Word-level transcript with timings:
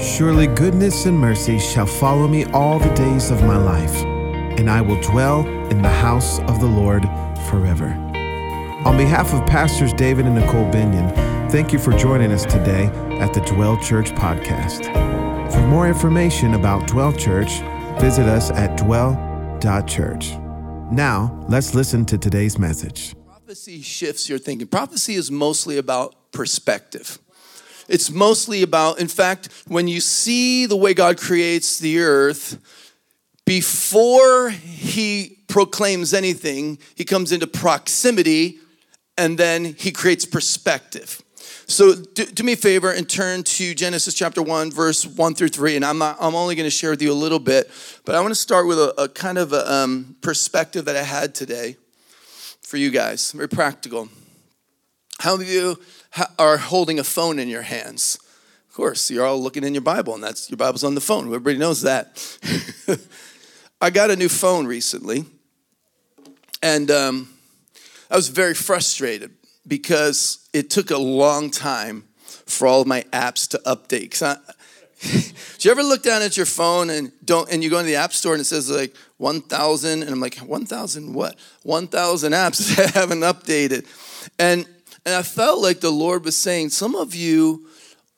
Surely 0.00 0.46
goodness 0.46 1.06
and 1.06 1.18
mercy 1.18 1.58
shall 1.58 1.86
follow 1.86 2.28
me 2.28 2.44
all 2.46 2.78
the 2.78 2.92
days 2.94 3.32
of 3.32 3.42
my 3.42 3.56
life, 3.56 3.96
and 4.56 4.70
I 4.70 4.80
will 4.80 5.00
dwell 5.00 5.44
in 5.70 5.82
the 5.82 5.88
house 5.88 6.38
of 6.40 6.60
the 6.60 6.66
Lord 6.66 7.02
forever. 7.50 7.88
On 8.84 8.96
behalf 8.96 9.34
of 9.34 9.44
Pastors 9.44 9.92
David 9.92 10.26
and 10.26 10.36
Nicole 10.36 10.70
Binion, 10.70 11.12
thank 11.50 11.72
you 11.72 11.80
for 11.80 11.92
joining 11.92 12.30
us 12.30 12.44
today 12.44 12.86
at 13.18 13.34
the 13.34 13.40
Dwell 13.40 13.76
Church 13.78 14.12
podcast. 14.12 14.84
For 15.52 15.66
more 15.66 15.88
information 15.88 16.54
about 16.54 16.86
Dwell 16.86 17.12
Church, 17.12 17.60
visit 18.00 18.26
us 18.26 18.52
at 18.52 18.78
dwell.church. 18.78 20.36
Now, 20.92 21.44
let's 21.48 21.74
listen 21.74 22.04
to 22.06 22.16
today's 22.16 22.56
message. 22.56 23.16
Prophecy 23.26 23.82
shifts 23.82 24.28
your 24.28 24.38
thinking. 24.38 24.68
Prophecy 24.68 25.14
is 25.14 25.28
mostly 25.28 25.76
about 25.76 26.14
perspective. 26.30 27.18
It's 27.88 28.10
mostly 28.10 28.62
about, 28.62 29.00
in 29.00 29.08
fact, 29.08 29.48
when 29.66 29.88
you 29.88 30.00
see 30.00 30.66
the 30.66 30.76
way 30.76 30.94
God 30.94 31.18
creates 31.18 31.78
the 31.78 32.00
earth, 32.00 32.58
before 33.46 34.50
he 34.50 35.38
proclaims 35.48 36.12
anything, 36.12 36.78
he 36.94 37.04
comes 37.04 37.32
into 37.32 37.46
proximity 37.46 38.58
and 39.16 39.38
then 39.38 39.64
he 39.64 39.90
creates 39.90 40.26
perspective. 40.26 41.22
So 41.66 41.94
do, 41.94 42.24
do, 42.24 42.44
me 42.44 42.52
a 42.52 42.56
favor 42.56 42.92
and 42.92 43.08
turn 43.08 43.42
to 43.42 43.74
Genesis 43.74 44.14
chapter 44.14 44.42
1, 44.42 44.70
verse 44.70 45.06
1 45.06 45.34
through 45.34 45.48
3. 45.48 45.76
And 45.76 45.84
I'm, 45.84 45.98
not, 45.98 46.16
I'm 46.20 46.34
only 46.34 46.54
going 46.54 46.64
to 46.64 46.70
share 46.70 46.90
with 46.90 47.02
you 47.02 47.12
a 47.12 47.14
little 47.14 47.38
bit, 47.38 47.70
but 48.04 48.14
I 48.14 48.20
want 48.20 48.30
to 48.30 48.40
start 48.40 48.66
with 48.66 48.78
a, 48.78 49.02
a 49.02 49.08
kind 49.08 49.36
of 49.36 49.52
a 49.52 49.70
um, 49.70 50.16
perspective 50.22 50.86
that 50.86 50.96
I 50.96 51.02
had 51.02 51.34
today 51.34 51.76
for 52.62 52.76
you 52.76 52.90
guys, 52.90 53.32
very 53.32 53.48
practical. 53.48 54.08
How 55.20 55.36
many 55.36 55.48
of 55.48 55.54
you 55.54 55.76
are 56.38 56.56
holding 56.56 57.00
a 57.00 57.04
phone 57.04 57.40
in 57.40 57.48
your 57.48 57.62
hands? 57.62 58.18
Of 58.68 58.74
course, 58.74 59.10
you're 59.10 59.26
all 59.26 59.42
looking 59.42 59.64
in 59.64 59.74
your 59.74 59.82
Bible, 59.82 60.14
and 60.14 60.22
that's 60.22 60.48
your 60.48 60.56
Bible's 60.56 60.84
on 60.84 60.94
the 60.94 61.00
phone. 61.00 61.26
Everybody 61.26 61.58
knows 61.58 61.82
that. 61.82 62.38
I 63.80 63.90
got 63.90 64.10
a 64.10 64.16
new 64.16 64.28
phone 64.28 64.66
recently, 64.68 65.24
and 66.62 66.88
um, 66.92 67.28
I 68.08 68.14
was 68.14 68.28
very 68.28 68.54
frustrated 68.54 69.32
because 69.66 70.48
it 70.52 70.70
took 70.70 70.92
a 70.92 70.98
long 70.98 71.50
time 71.50 72.04
for 72.46 72.68
all 72.68 72.82
of 72.82 72.86
my 72.86 73.02
apps 73.12 73.48
to 73.48 73.58
update. 73.66 74.22
I, 74.22 74.36
do 75.58 75.68
you 75.68 75.72
ever 75.72 75.82
look 75.82 76.04
down 76.04 76.22
at 76.22 76.36
your 76.36 76.46
phone 76.46 76.90
and 76.90 77.10
don't 77.24 77.50
and 77.52 77.62
you 77.62 77.70
go 77.70 77.78
into 77.78 77.90
the 77.90 77.96
app 77.96 78.12
store 78.12 78.34
and 78.34 78.40
it 78.40 78.44
says 78.44 78.70
like 78.70 78.96
1000 79.18 80.02
and 80.02 80.10
I'm 80.10 80.20
like 80.20 80.38
1000 80.38 81.14
what? 81.14 81.36
1000 81.62 82.32
apps 82.32 82.76
that 82.76 82.94
haven't 82.94 83.20
updated. 83.20 83.86
And 84.38 84.66
and 85.08 85.14
I 85.14 85.22
felt 85.22 85.62
like 85.62 85.80
the 85.80 85.90
Lord 85.90 86.26
was 86.26 86.36
saying, 86.36 86.68
some 86.68 86.94
of 86.94 87.14
you 87.14 87.66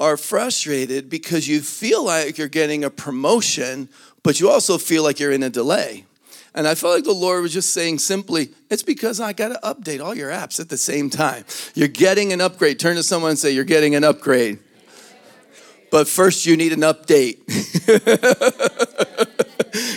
are 0.01 0.17
frustrated 0.17 1.09
because 1.09 1.47
you 1.47 1.61
feel 1.61 2.05
like 2.05 2.37
you're 2.37 2.49
getting 2.49 2.83
a 2.83 2.91
promotion, 2.91 3.89
but 4.25 4.41
you 4.41 4.51
also 4.51 4.77
feel 4.77 5.05
like 5.05 5.21
you're 5.21 5.31
in 5.31 5.45
a 5.45 5.51
delay. 5.51 6.05
And 6.53 6.67
I 6.67 6.75
felt 6.75 6.97
like 6.97 7.05
the 7.05 7.13
Lord 7.13 7.43
was 7.43 7.53
just 7.53 7.73
saying 7.73 8.01
simply, 8.01 8.49
it's 8.71 8.83
because 8.83 9.21
I 9.21 9.33
got 9.33 9.51
to 9.51 9.61
update 9.63 10.05
all 10.05 10.17
your 10.17 10.31
apps 10.31 10.59
at 10.59 10.69
the 10.69 10.77
same 10.77 11.11
time. 11.11 11.45
You're 11.77 11.87
getting 11.87 12.33
an 12.33 12.41
upgrade. 12.41 12.81
Turn 12.81 12.97
to 12.97 13.05
someone 13.05 13.31
and 13.31 13.39
say, 13.39 13.53
You're 13.53 13.63
getting 13.63 13.95
an 13.95 14.03
upgrade. 14.03 14.59
But 15.93 16.09
first, 16.09 16.45
you 16.45 16.57
need 16.57 16.73
an 16.73 16.81
update. 16.81 17.39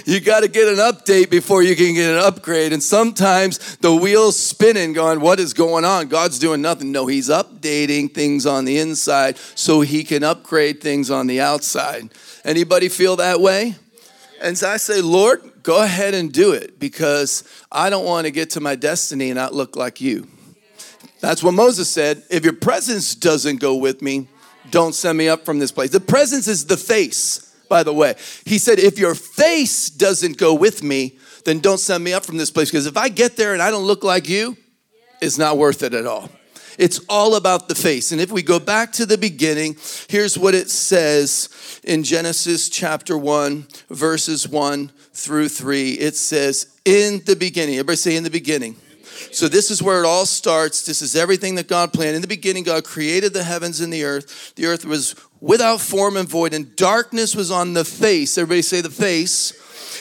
you 0.05 0.19
got 0.19 0.41
to 0.41 0.47
get 0.47 0.67
an 0.67 0.75
update 0.75 1.29
before 1.29 1.63
you 1.63 1.75
can 1.75 1.93
get 1.93 2.11
an 2.11 2.19
upgrade. 2.19 2.73
And 2.73 2.81
sometimes 2.81 3.77
the 3.77 3.95
wheel's 3.95 4.37
spinning, 4.37 4.93
going, 4.93 5.19
What 5.19 5.39
is 5.39 5.53
going 5.53 5.85
on? 5.85 6.07
God's 6.07 6.39
doing 6.39 6.61
nothing. 6.61 6.91
No, 6.91 7.07
He's 7.07 7.29
updating 7.29 8.13
things 8.13 8.45
on 8.45 8.65
the 8.65 8.79
inside 8.79 9.37
so 9.55 9.81
He 9.81 10.03
can 10.03 10.23
upgrade 10.23 10.81
things 10.81 11.09
on 11.09 11.27
the 11.27 11.41
outside. 11.41 12.13
Anybody 12.43 12.89
feel 12.89 13.15
that 13.17 13.39
way? 13.39 13.75
And 14.41 14.57
so 14.57 14.69
I 14.69 14.77
say, 14.77 15.01
Lord, 15.01 15.63
go 15.63 15.81
ahead 15.81 16.13
and 16.13 16.31
do 16.31 16.51
it 16.51 16.77
because 16.79 17.43
I 17.71 17.89
don't 17.89 18.05
want 18.05 18.25
to 18.25 18.31
get 18.31 18.51
to 18.51 18.59
my 18.59 18.75
destiny 18.75 19.29
and 19.29 19.37
not 19.37 19.53
look 19.53 19.75
like 19.75 20.01
you. 20.01 20.27
That's 21.21 21.41
what 21.41 21.53
Moses 21.53 21.89
said. 21.89 22.23
If 22.29 22.43
your 22.43 22.53
presence 22.53 23.15
doesn't 23.15 23.61
go 23.61 23.75
with 23.75 24.01
me, 24.01 24.27
don't 24.71 24.93
send 24.93 25.17
me 25.17 25.29
up 25.29 25.45
from 25.45 25.59
this 25.59 25.71
place. 25.71 25.91
The 25.91 26.01
presence 26.01 26.49
is 26.49 26.65
the 26.65 26.75
face 26.75 27.52
by 27.73 27.81
the 27.81 27.91
way. 27.91 28.13
He 28.45 28.59
said, 28.59 28.77
If 28.77 28.99
your 28.99 29.15
face 29.15 29.89
doesn't 29.89 30.37
go 30.37 30.53
with 30.53 30.83
me, 30.83 31.17
then 31.43 31.59
don't 31.59 31.79
send 31.79 32.03
me 32.03 32.13
up 32.13 32.23
from 32.23 32.37
this 32.37 32.51
place. 32.51 32.69
Because 32.69 32.85
if 32.85 32.97
I 32.97 33.09
get 33.09 33.35
there 33.35 33.53
and 33.53 33.63
I 33.63 33.71
don't 33.71 33.85
look 33.85 34.03
like 34.03 34.29
you, 34.29 34.55
it's 35.23 35.39
not 35.39 35.57
worth 35.57 35.81
it 35.81 35.95
at 35.95 36.05
all. 36.05 36.29
It's 36.77 36.99
all 37.09 37.35
about 37.35 37.67
the 37.67 37.73
face. 37.73 38.11
And 38.11 38.21
if 38.21 38.31
we 38.31 38.43
go 38.43 38.59
back 38.59 38.91
to 38.93 39.07
the 39.07 39.17
beginning, 39.17 39.75
here's 40.07 40.37
what 40.37 40.53
it 40.53 40.69
says 40.69 41.49
in 41.83 42.03
Genesis 42.03 42.69
chapter 42.69 43.17
1, 43.17 43.65
verses 43.89 44.47
1 44.47 44.91
through 45.11 45.49
3. 45.49 45.93
It 45.93 46.15
says, 46.15 46.79
In 46.85 47.23
the 47.25 47.35
beginning. 47.35 47.73
Everybody 47.73 47.95
say, 47.95 48.15
In 48.15 48.23
the 48.23 48.29
beginning. 48.29 48.75
So, 49.31 49.47
this 49.47 49.71
is 49.71 49.81
where 49.81 50.03
it 50.03 50.05
all 50.05 50.27
starts. 50.27 50.85
This 50.85 51.01
is 51.01 51.15
everything 51.15 51.55
that 51.55 51.67
God 51.67 51.91
planned. 51.91 52.15
In 52.15 52.21
the 52.21 52.27
beginning, 52.27 52.65
God 52.65 52.83
created 52.83 53.33
the 53.33 53.43
heavens 53.43 53.79
and 53.79 53.91
the 53.91 54.03
earth. 54.03 54.53
The 54.55 54.67
earth 54.67 54.85
was 54.85 55.15
without 55.43 55.81
form 55.81 56.15
and 56.15 56.27
void, 56.27 56.53
and 56.53 56.73
darkness 56.77 57.35
was 57.35 57.51
on 57.51 57.73
the 57.73 57.83
face. 57.83 58.37
Everybody 58.37 58.61
say 58.61 58.79
the 58.79 58.89
face. 58.89 59.51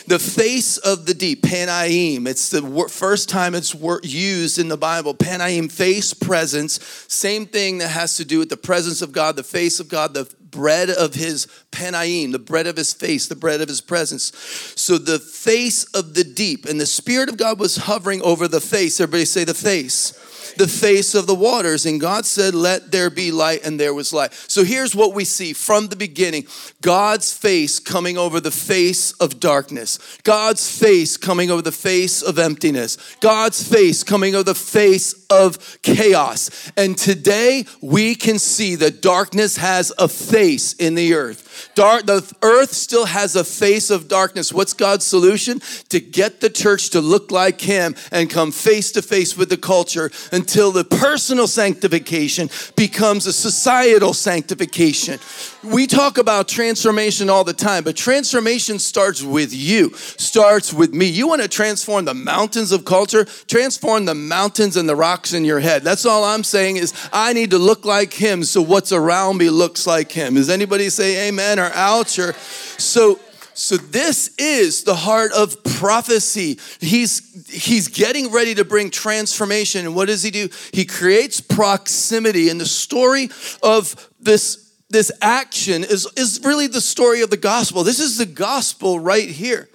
The 0.07 0.19
face 0.19 0.79
of 0.79 1.07
the 1.07 1.15
deep, 1.15 1.43
Panaim. 1.43 2.27
It's 2.27 2.51
the 2.51 2.89
first 2.89 3.29
time 3.29 3.55
it's 3.55 3.75
used 4.03 4.59
in 4.59 4.69
the 4.69 4.77
Bible. 4.77 5.15
Panaim, 5.15 5.71
face, 5.71 6.15
presence. 6.15 6.81
Same 7.09 7.47
thing 7.47 7.79
that 7.79 7.89
has 7.89 8.17
to 8.17 8.25
do 8.25 8.39
with 8.39 8.49
the 8.49 8.57
presence 8.57 9.03
of 9.03 9.13
God, 9.13 9.37
the 9.37 9.45
face 9.45 9.81
of 9.81 9.89
God, 9.89 10.15
the 10.15 10.33
bread 10.41 10.91
of 10.91 11.15
his 11.15 11.47
Panaim, 11.71 12.33
the 12.33 12.39
bread 12.39 12.67
of 12.67 12.77
his 12.77 12.93
face, 12.93 13.27
the 13.27 13.37
bread 13.37 13.61
of 13.61 13.69
his 13.69 13.81
presence. 13.81 14.33
So 14.77 14.99
the 14.99 15.19
face 15.19 15.85
of 15.87 16.15
the 16.15 16.25
deep, 16.25 16.67
and 16.67 16.81
the 16.81 16.87
Spirit 16.87 17.29
of 17.29 17.37
God 17.37 17.59
was 17.59 17.77
hovering 17.77 18.23
over 18.23 18.49
the 18.49 18.61
face. 18.61 19.01
Everybody 19.01 19.25
say 19.25 19.45
the 19.45 19.55
face 19.55 20.19
the 20.57 20.69
face 20.69 21.15
of 21.15 21.27
the 21.27 21.35
waters. 21.35 21.87
And 21.87 22.01
God 22.01 22.27
said, 22.27 22.55
Let 22.55 22.91
there 22.91 23.11
be 23.11 23.31
light, 23.31 23.65
and 23.65 23.79
there 23.79 23.95
was 23.95 24.13
light. 24.13 24.33
So 24.33 24.65
here's 24.65 24.95
what 24.95 25.15
we 25.15 25.25
see 25.25 25.53
from 25.53 25.89
the 25.89 25.97
beginning 25.97 26.47
God's 26.81 27.33
face 27.33 27.79
coming 27.79 28.19
over 28.19 28.41
the 28.41 28.51
face 28.51 29.13
of 29.13 29.41
darkness, 29.41 29.99
God's 30.25 30.79
face 30.79 31.17
coming 31.17 31.51
over 31.51 31.63
the 31.63 31.73
face 31.73 32.23
of 32.23 32.39
emptiness, 32.39 32.97
God's 33.21 33.67
face 33.67 34.03
coming 34.03 34.35
over 34.35 34.45
the 34.45 34.55
face 34.55 35.15
of 35.31 35.79
chaos. 35.83 36.71
And 36.77 36.97
today 36.97 37.65
we 37.81 38.15
can 38.15 38.39
see 38.39 38.75
that 38.77 39.03
darkness 39.03 39.57
has 39.57 39.93
a 39.99 40.09
face 40.09 40.75
in 40.75 40.95
the 40.95 41.15
earth. 41.15 41.71
Dark, 41.75 42.07
the 42.07 42.31
earth 42.43 42.73
still 42.73 43.07
has 43.07 43.37
a 43.37 43.45
face 43.45 43.91
of 43.91 44.09
darkness. 44.09 44.53
What's 44.53 44.73
God's 44.73 45.05
solution? 45.05 45.61
To 45.89 46.01
get 46.01 46.41
the 46.41 46.51
church 46.51 46.91
to 46.91 47.01
look 47.01 47.31
like 47.31 47.61
Him 47.61 47.95
and 48.11 48.31
come 48.31 48.53
face 48.53 48.93
to 48.93 49.03
face 49.03 49.37
with 49.37 49.49
the 49.49 49.57
culture 49.57 50.11
until 50.43 50.73
the 50.73 50.83
personal 50.83 51.47
sanctification 51.47 52.51
becomes 52.75 53.29
a 53.29 53.33
societal 53.33 54.13
sanctification. 54.13 55.21
We 55.63 55.87
talk 55.87 56.19
about 56.19 56.49
transformation 56.49 57.31
all 57.31 57.45
the 57.45 57.53
time, 57.53 57.85
but 57.85 57.95
transformation 57.95 58.81
starts 58.81 59.23
with 59.23 59.55
you, 59.55 59.95
starts 59.95 60.73
with 60.73 60.93
me. 60.93 61.07
You 61.07 61.29
want 61.29 61.43
to 61.43 61.49
transform 61.49 62.07
the 62.07 62.15
mountains 62.15 62.73
of 62.73 62.85
culture, 62.85 63.25
transform 63.47 64.05
the 64.05 64.17
mountains 64.17 64.77
and 64.77 64.89
the 64.89 64.97
rocks 64.97 65.33
in 65.33 65.45
your 65.45 65.61
head. 65.61 65.85
That's 65.85 66.05
all 66.05 66.25
I'm 66.25 66.43
saying 66.43 66.79
is 66.79 66.93
I 67.13 67.33
need 67.35 67.53
to 67.53 67.59
look 67.59 67.85
like 67.85 68.13
Him 68.13 68.43
so 68.43 68.63
what's 68.63 68.91
around 68.91 69.37
me 69.37 69.49
looks 69.49 69.87
like 69.87 70.11
Him. 70.11 70.35
Does 70.35 70.51
anybody 70.51 70.91
say 70.91 71.29
amen? 71.29 71.53
or 71.59 71.71
ouch 71.75 72.19
or 72.19 72.33
so 72.79 73.19
so 73.55 73.77
this 73.77 74.35
is 74.39 74.85
the 74.85 74.95
heart 74.95 75.33
of 75.33 75.63
prophecy. 75.65 76.59
He's 76.81 77.51
he's 77.51 77.89
getting 77.89 78.33
ready 78.33 78.55
to 78.55 78.65
bring 78.65 78.91
transformation. 78.91 79.87
And 79.87 79.95
what 79.95 80.09
does 80.09 80.23
he 80.23 80.31
do? 80.31 80.49
He 80.73 80.85
creates 80.85 81.41
proximity. 81.41 82.49
And 82.49 82.61
the 82.61 82.67
story 82.67 83.31
of 83.63 84.11
this 84.21 84.63
this 84.93 85.11
action 85.23 85.85
is, 85.85 86.07
is 86.17 86.41
really 86.45 86.67
the 86.67 86.81
story 86.81 87.23
of 87.23 87.31
the 87.31 87.37
gospel. 87.37 87.83
This 87.83 87.99
is 87.99 88.19
the 88.19 88.27
gospel 88.27 89.01
right 89.01 89.29
here. 89.29 89.69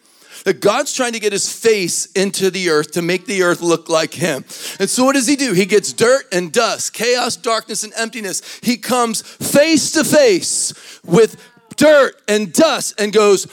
That 0.45 0.61
God's 0.61 0.93
trying 0.93 1.13
to 1.13 1.19
get 1.19 1.33
his 1.33 1.51
face 1.51 2.05
into 2.13 2.49
the 2.51 2.69
earth 2.69 2.91
to 2.91 3.01
make 3.01 3.25
the 3.25 3.41
earth 3.41 3.59
look 3.59 3.89
like 3.89 4.13
him. 4.13 4.45
And 4.79 4.89
so 4.89 5.03
what 5.03 5.15
does 5.15 5.27
he 5.27 5.35
do? 5.35 5.51
He 5.53 5.65
gets 5.65 5.91
dirt 5.91 6.25
and 6.31 6.53
dust, 6.53 6.93
chaos, 6.93 7.35
darkness, 7.35 7.83
and 7.83 7.91
emptiness. 7.97 8.59
He 8.61 8.77
comes 8.77 9.21
face 9.21 9.91
to 9.93 10.05
face 10.05 11.01
with 11.03 11.35
dirt 11.77 12.21
and 12.27 12.51
dust 12.51 12.99
and 12.99 13.13
goes, 13.13 13.47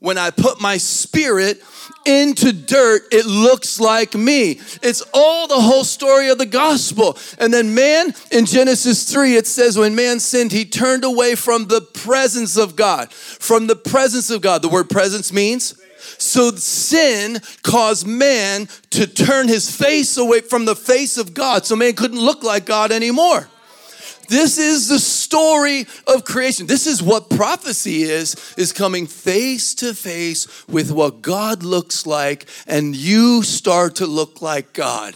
when 0.00 0.18
I 0.18 0.30
put 0.30 0.60
my 0.60 0.76
spirit 0.76 1.62
into 2.04 2.52
dirt, 2.52 3.02
it 3.10 3.26
looks 3.26 3.80
like 3.80 4.14
me. 4.14 4.60
It's 4.82 5.02
all 5.12 5.48
the 5.48 5.60
whole 5.60 5.84
story 5.84 6.28
of 6.28 6.38
the 6.38 6.46
gospel. 6.46 7.18
And 7.38 7.52
then 7.52 7.74
man, 7.74 8.14
in 8.30 8.46
Genesis 8.46 9.10
3, 9.10 9.36
it 9.36 9.46
says, 9.46 9.76
when 9.76 9.94
man 9.94 10.20
sinned, 10.20 10.52
he 10.52 10.64
turned 10.64 11.04
away 11.04 11.34
from 11.34 11.66
the 11.66 11.80
presence 11.80 12.56
of 12.56 12.76
God. 12.76 13.12
From 13.12 13.66
the 13.66 13.76
presence 13.76 14.30
of 14.30 14.42
God. 14.42 14.62
The 14.62 14.68
word 14.68 14.90
presence 14.90 15.32
means 15.32 15.80
so 16.18 16.52
sin 16.52 17.40
caused 17.62 18.06
man 18.06 18.68
to 18.90 19.06
turn 19.06 19.48
his 19.48 19.74
face 19.74 20.16
away 20.16 20.40
from 20.40 20.64
the 20.64 20.76
face 20.76 21.18
of 21.18 21.34
God. 21.34 21.66
So 21.66 21.76
man 21.76 21.94
couldn't 21.94 22.20
look 22.20 22.42
like 22.42 22.64
God 22.64 22.92
anymore. 22.92 23.48
This 24.28 24.58
is 24.58 24.88
the 24.88 24.98
story 24.98 25.86
of 26.06 26.24
creation. 26.24 26.66
This 26.66 26.86
is 26.86 27.02
what 27.02 27.30
prophecy 27.30 28.02
is, 28.02 28.54
is 28.56 28.72
coming 28.72 29.06
face 29.06 29.74
to 29.76 29.94
face 29.94 30.66
with 30.68 30.90
what 30.90 31.22
God 31.22 31.62
looks 31.62 32.06
like 32.06 32.46
and 32.66 32.94
you 32.94 33.42
start 33.42 33.96
to 33.96 34.06
look 34.06 34.42
like 34.42 34.72
God. 34.72 35.14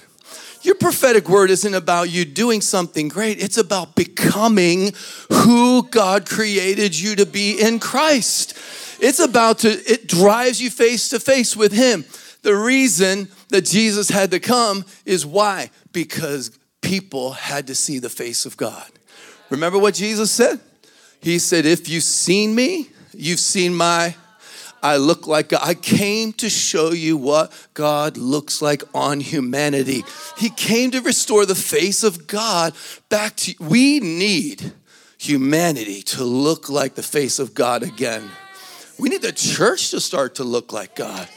Your 0.62 0.74
prophetic 0.74 1.28
word 1.28 1.50
isn't 1.50 1.74
about 1.74 2.10
you 2.10 2.24
doing 2.24 2.60
something 2.60 3.08
great. 3.08 3.42
It's 3.42 3.56
about 3.56 3.94
becoming 3.94 4.92
who 5.32 5.88
God 5.88 6.28
created 6.28 6.98
you 6.98 7.16
to 7.16 7.24
be 7.24 7.58
in 7.58 7.78
Christ. 7.78 8.58
It's 9.00 9.20
about 9.20 9.60
to, 9.60 9.70
it 9.70 10.06
drives 10.06 10.60
you 10.60 10.70
face 10.70 11.08
to 11.10 11.20
face 11.20 11.56
with 11.56 11.72
Him. 11.72 12.04
The 12.42 12.54
reason 12.54 13.28
that 13.48 13.64
Jesus 13.64 14.10
had 14.10 14.30
to 14.32 14.40
come 14.40 14.84
is 15.06 15.24
why? 15.24 15.70
Because 15.92 16.58
people 16.82 17.32
had 17.32 17.66
to 17.68 17.74
see 17.74 17.98
the 17.98 18.10
face 18.10 18.44
of 18.44 18.56
God. 18.56 18.90
Remember 19.50 19.78
what 19.78 19.94
Jesus 19.94 20.30
said? 20.30 20.60
He 21.20 21.38
said, 21.38 21.66
If 21.66 21.88
you've 21.88 22.02
seen 22.04 22.54
me, 22.54 22.88
you've 23.12 23.40
seen 23.40 23.74
my. 23.74 24.14
I 24.82 24.96
look 24.96 25.26
like 25.26 25.50
God. 25.50 25.60
I 25.62 25.74
came 25.74 26.32
to 26.34 26.48
show 26.48 26.92
you 26.92 27.18
what 27.18 27.52
God 27.74 28.16
looks 28.16 28.62
like 28.62 28.82
on 28.94 29.20
humanity. 29.20 30.04
He 30.38 30.48
came 30.48 30.90
to 30.92 31.02
restore 31.02 31.44
the 31.44 31.54
face 31.54 32.02
of 32.02 32.26
God 32.26 32.72
back 33.10 33.36
to 33.36 33.54
we 33.60 34.00
need 34.00 34.72
humanity 35.18 36.00
to 36.02 36.24
look 36.24 36.70
like 36.70 36.94
the 36.94 37.02
face 37.02 37.38
of 37.38 37.52
God 37.52 37.82
again. 37.82 38.30
We 38.98 39.10
need 39.10 39.20
the 39.20 39.32
church 39.32 39.90
to 39.90 40.00
start 40.00 40.36
to 40.36 40.44
look 40.44 40.72
like 40.72 40.96
God 40.96 41.28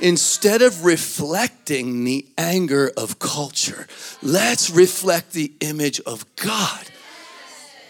instead 0.00 0.62
of 0.62 0.84
reflecting 0.84 2.04
the 2.04 2.26
anger 2.36 2.90
of 2.96 3.18
culture, 3.18 3.86
let's 4.22 4.70
reflect 4.70 5.32
the 5.32 5.52
image 5.60 6.00
of 6.00 6.24
God. 6.36 6.90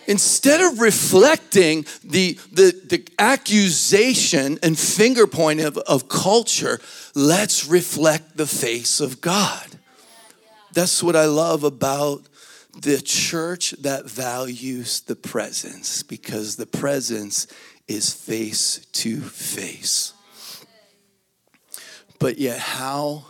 Instead 0.06 0.61
of 0.61 0.81
reflecting 0.81 1.87
the, 2.03 2.39
the, 2.53 2.79
the 2.85 3.09
accusation 3.19 4.59
and 4.62 4.79
finger 4.79 5.27
point 5.27 5.61
of, 5.61 5.79
of 5.79 6.09
culture, 6.09 6.81
let's 7.15 7.67
reflect 7.67 8.37
the 8.37 8.47
face 8.47 9.01
of 9.01 9.21
God. 9.21 9.67
That's 10.73 11.03
what 11.03 11.17
I 11.17 11.27
love 11.27 11.65
about 11.65 12.23
the 12.81 13.01
church 13.01 13.71
that 13.81 14.11
values 14.11 15.01
the 15.01 15.15
presence 15.15 16.03
because 16.03 16.56
the 16.56 16.67
presence 16.67 17.47
is 17.87 18.12
face 18.12 18.85
to 18.93 19.21
face. 19.21 20.12
But 22.19 22.39
yet, 22.39 22.59
how 22.59 23.27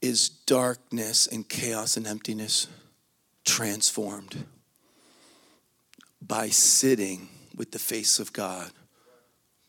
is 0.00 0.28
darkness 0.28 1.26
and 1.26 1.48
chaos 1.48 1.96
and 1.96 2.06
emptiness 2.06 2.66
transformed? 3.44 4.46
By 6.24 6.48
sitting 6.48 7.28
with 7.56 7.72
the 7.72 7.78
face 7.78 8.18
of 8.18 8.32
God. 8.32 8.70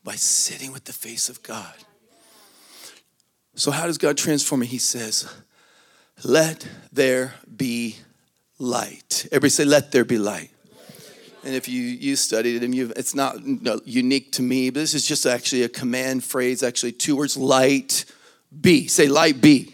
By 0.04 0.16
sitting 0.16 0.72
with 0.72 0.86
the 0.86 0.94
face 0.94 1.30
of 1.30 1.42
God. 1.44 1.74
So, 3.56 3.72
how 3.72 3.86
does 3.86 3.98
God 3.98 4.18
transform 4.18 4.64
it? 4.64 4.68
He 4.68 4.78
says, 4.78 5.32
Let 6.24 6.68
there 6.92 7.36
be 7.56 7.98
light. 8.58 9.28
Everybody 9.32 9.50
say, 9.50 9.66
Let 9.66 9.92
there 9.92 10.06
be 10.06 10.18
light. 10.18 10.50
And 11.44 11.54
if 11.56 11.68
you 11.68 11.82
you 11.82 12.16
studied 12.16 12.64
it, 12.64 12.74
you 12.74 12.94
it's 12.96 13.14
not 13.14 13.36
unique 13.86 14.32
to 14.34 14.42
me, 14.42 14.70
but 14.70 14.80
this 14.80 14.94
is 14.94 15.06
just 15.06 15.26
actually 15.26 15.64
a 15.64 15.70
command 15.70 16.24
phrase. 16.24 16.64
Actually, 16.64 16.94
two 16.94 17.18
words: 17.18 17.36
light, 17.36 18.06
be. 18.62 18.88
Say 18.88 19.08
light, 19.08 19.42
be. 19.42 19.73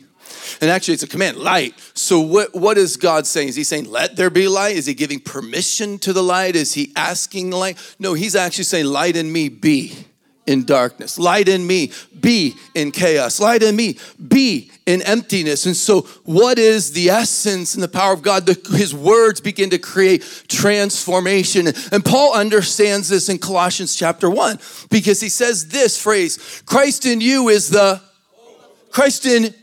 And 0.61 0.69
actually, 0.69 0.95
it's 0.95 1.03
a 1.03 1.07
command, 1.07 1.37
light. 1.37 1.73
So, 1.93 2.19
what, 2.19 2.53
what 2.53 2.77
is 2.77 2.97
God 2.97 3.25
saying? 3.27 3.49
Is 3.49 3.55
He 3.55 3.63
saying, 3.63 3.89
let 3.89 4.15
there 4.15 4.29
be 4.29 4.47
light? 4.47 4.75
Is 4.75 4.85
He 4.85 4.93
giving 4.93 5.19
permission 5.19 5.99
to 5.99 6.13
the 6.13 6.23
light? 6.23 6.55
Is 6.55 6.73
He 6.73 6.91
asking 6.95 7.51
light? 7.51 7.77
No, 7.99 8.13
He's 8.13 8.35
actually 8.35 8.65
saying, 8.65 8.85
light 8.85 9.15
in 9.15 9.31
me, 9.31 9.49
be 9.49 10.05
in 10.49 10.65
darkness. 10.65 11.19
Light 11.19 11.47
in 11.47 11.65
me, 11.67 11.91
be 12.19 12.55
in 12.73 12.91
chaos. 12.91 13.39
Light 13.39 13.61
in 13.61 13.75
me, 13.75 13.99
be 14.27 14.71
in 14.87 15.03
emptiness. 15.03 15.67
And 15.67 15.77
so, 15.77 16.01
what 16.25 16.57
is 16.57 16.93
the 16.93 17.11
essence 17.11 17.75
and 17.75 17.83
the 17.83 17.87
power 17.87 18.13
of 18.13 18.23
God? 18.23 18.47
The, 18.47 18.75
his 18.75 18.91
words 18.91 19.41
begin 19.41 19.69
to 19.69 19.77
create 19.77 20.23
transformation. 20.47 21.67
And 21.91 22.03
Paul 22.03 22.33
understands 22.33 23.09
this 23.09 23.29
in 23.29 23.37
Colossians 23.37 23.95
chapter 23.95 24.27
1 24.27 24.59
because 24.89 25.21
he 25.21 25.29
says 25.29 25.67
this 25.67 26.01
phrase 26.01 26.63
Christ 26.65 27.05
in 27.05 27.21
you 27.21 27.49
is 27.49 27.69
the 27.69 28.01
Christ 28.89 29.27
in 29.27 29.53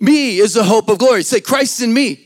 me 0.00 0.38
is 0.38 0.54
the 0.54 0.64
hope 0.64 0.88
of 0.88 0.98
glory. 0.98 1.22
Say, 1.22 1.40
Christ 1.40 1.80
in 1.80 1.92
me 1.92 2.25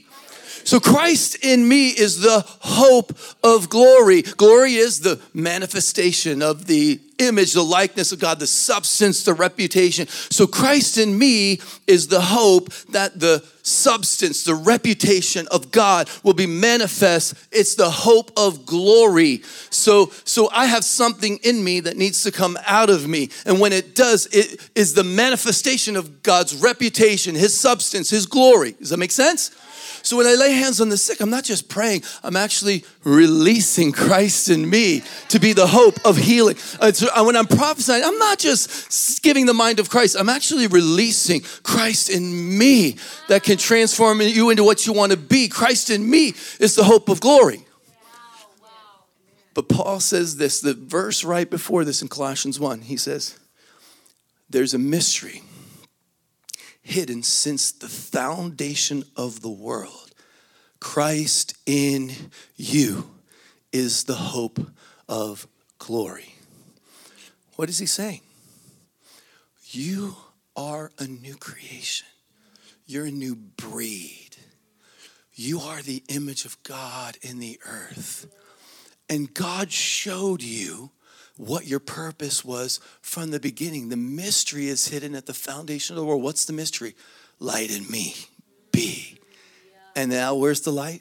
so 0.65 0.81
Christ 0.81 1.45
in 1.45 1.67
me 1.67 1.89
is 1.89 2.21
the 2.21 2.45
hope 2.61 3.13
of 3.43 3.69
glory. 3.69 4.23
Glory 4.23 4.75
is 4.75 5.01
the 5.01 5.21
manifestation 5.35 6.43
of 6.43 6.67
the 6.67 7.01
image, 7.19 7.53
the 7.53 7.63
likeness 7.63 8.13
of 8.13 8.19
God, 8.19 8.39
the 8.41 8.47
substance, 8.47 9.25
the 9.25 9.35
reputation. 9.35 10.07
So 10.09 10.47
Christ 10.47 10.99
in 10.99 11.17
me 11.19 11.61
is 11.87 12.09
the 12.09 12.21
hope 12.21 12.73
that 12.91 13.21
the 13.21 13.45
substance, 13.63 14.45
the 14.45 14.55
reputation 14.55 15.47
of 15.51 15.71
God 15.71 16.09
will 16.23 16.35
be 16.35 16.47
manifest. 16.47 17.35
It's 17.53 17.75
the 17.75 17.91
hope 17.91 18.33
of 18.37 18.65
glory. 18.65 19.43
So 19.71 20.07
so 20.25 20.49
I 20.51 20.67
have 20.67 20.85
something 20.85 21.39
in 21.43 21.63
me 21.63 21.81
that 21.81 21.97
needs 21.97 22.23
to 22.25 22.33
come 22.33 22.59
out 22.67 22.91
of 22.91 23.07
me. 23.07 23.31
And 23.45 23.61
when 23.61 23.73
it 23.73 23.95
does, 23.95 24.27
it 24.33 24.71
is 24.75 24.95
the 24.95 25.05
manifestation 25.05 25.97
of 25.97 26.23
God's 26.23 26.57
reputation, 26.57 27.35
his 27.35 27.59
substance, 27.59 28.11
his 28.11 28.27
glory. 28.27 28.73
Does 28.73 28.91
that 28.91 28.99
make 28.99 29.13
sense? 29.13 29.51
So 30.03 30.17
when 30.17 30.27
I 30.27 30.35
lay 30.35 30.53
hands 30.53 30.81
on 30.81 30.89
the 30.89 30.97
sick, 30.97 31.21
I'm 31.21 31.31
not 31.31 31.45
just 31.45 31.69
praying, 31.69 32.03
I'm 32.23 32.37
actually 32.37 32.85
releasing 33.05 33.93
Christ 33.93 34.49
in 34.49 34.69
me 34.69 35.03
to 35.29 35.39
be 35.39 35.53
the 35.53 35.67
hope 35.67 35.99
of 36.05 36.17
healing. 36.17 36.57
Uh, 36.81 36.93
uh, 37.15 37.25
when 37.25 37.37
I'm 37.37 37.47
prophesying, 37.47 38.03
I'm 38.05 38.19
not 38.19 38.39
just 38.39 39.23
giving 39.23 39.47
the 39.47 39.55
mind 39.55 39.81
of 39.81 39.91
Christ, 39.91 40.17
I'm 40.19 40.29
actually 40.29 40.67
releasing 40.67 41.41
Christ 41.63 42.11
in 42.11 42.59
me 42.59 42.97
that 43.29 43.43
can 43.43 43.59
transform 43.59 44.21
you 44.21 44.51
into 44.51 44.65
what 44.65 44.87
you 44.87 44.93
want 44.93 45.13
to 45.13 45.19
be. 45.19 45.49
Christ 45.49 45.91
in 45.91 46.09
me 46.09 46.35
is 46.59 46.75
the 46.75 46.85
hope 46.85 47.09
of 47.09 47.21
glory. 47.21 47.65
But 49.55 49.69
Paul 49.69 50.01
says 50.01 50.37
this, 50.37 50.61
the 50.61 50.75
verse 50.75 51.25
right 51.25 51.49
before 51.49 51.85
this 51.85 52.03
in 52.03 52.09
Colossians 52.09 52.61
1, 52.61 52.83
he 52.83 52.97
says, 52.97 53.39
There's 54.49 54.75
a 54.75 54.79
mystery 54.79 55.43
hidden 56.83 57.23
since 57.23 57.73
the 57.73 57.89
foundation 57.89 59.05
of 59.17 59.43
the 59.43 59.51
world. 59.51 60.11
Christ 60.81 61.55
in 61.67 62.13
you 62.57 63.11
is 63.73 64.05
the 64.05 64.15
hope 64.15 64.59
of 65.09 65.47
glory. 65.79 66.35
What 67.57 67.69
is 67.69 67.79
he 67.79 67.87
saying? 67.87 68.23
You 69.71 70.17
are 70.57 70.91
a 70.99 71.07
new 71.07 71.37
creation. 71.37 72.07
You're 72.87 73.07
a 73.07 73.11
new 73.11 73.37
breed. 73.37 74.31
You 75.35 75.61
are 75.61 75.81
the 75.83 76.03
image 76.09 76.45
of 76.45 76.61
God 76.63 77.17
in 77.23 77.39
the 77.39 77.61
earth. 77.67 78.27
And 79.09 79.33
God 79.33 79.71
showed 79.71 80.43
you 80.43 80.91
what 81.41 81.67
your 81.67 81.81
purpose 81.81 82.45
was 82.45 82.81
from 83.01 83.31
the 83.31 83.41
beginning. 83.41 83.89
The 83.89 83.97
mystery 83.97 84.69
is 84.69 84.89
hidden 84.89 85.15
at 85.15 85.25
the 85.25 85.33
foundation 85.33 85.97
of 85.97 86.01
the 86.01 86.07
world. 86.07 86.23
What's 86.23 86.45
the 86.45 86.53
mystery? 86.53 86.95
Light 87.39 87.75
in 87.75 87.91
me, 87.91 88.15
be. 88.73 89.19
And 89.97 90.11
now, 90.11 90.35
where's 90.35 90.61
the 90.61 90.71
light? 90.71 91.01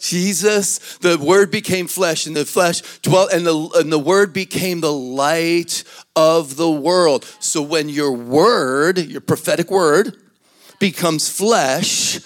Jesus, 0.00 0.98
the 0.98 1.16
word 1.16 1.52
became 1.52 1.86
flesh, 1.86 2.26
and 2.26 2.34
the 2.34 2.44
flesh 2.44 2.98
dwelt, 2.98 3.32
and 3.32 3.46
the, 3.46 3.70
and 3.76 3.92
the 3.92 3.98
word 3.98 4.32
became 4.32 4.80
the 4.80 4.92
light 4.92 5.84
of 6.16 6.56
the 6.56 6.70
world. 6.70 7.24
So 7.38 7.62
when 7.62 7.88
your 7.88 8.12
word, 8.12 8.98
your 8.98 9.20
prophetic 9.20 9.70
word, 9.70 10.16
becomes 10.80 11.28
flesh, 11.28 12.18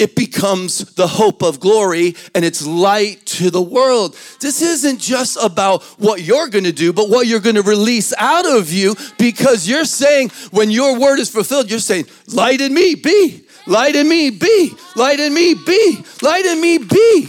it 0.00 0.16
becomes 0.16 0.94
the 0.94 1.06
hope 1.06 1.42
of 1.42 1.60
glory 1.60 2.16
and 2.34 2.44
it's 2.44 2.66
light 2.66 3.24
to 3.26 3.50
the 3.50 3.60
world. 3.60 4.16
This 4.40 4.62
isn't 4.62 4.98
just 4.98 5.36
about 5.42 5.82
what 5.98 6.22
you're 6.22 6.48
going 6.48 6.64
to 6.64 6.72
do, 6.72 6.92
but 6.92 7.10
what 7.10 7.26
you're 7.26 7.40
going 7.40 7.56
to 7.56 7.62
release 7.62 8.14
out 8.16 8.46
of 8.46 8.72
you 8.72 8.96
because 9.18 9.68
you're 9.68 9.84
saying, 9.84 10.30
when 10.50 10.70
your 10.70 10.98
word 10.98 11.18
is 11.18 11.30
fulfilled, 11.30 11.70
you're 11.70 11.78
saying, 11.78 12.06
light 12.28 12.60
in 12.60 12.72
me, 12.72 12.94
be. 12.94 13.44
Light 13.66 13.94
in 13.94 14.08
me, 14.08 14.30
be. 14.30 14.72
Light 14.96 15.20
in 15.20 15.34
me, 15.34 15.54
be. 15.54 16.04
Light 16.22 16.46
in 16.46 16.60
me, 16.60 16.78
be. 16.78 17.28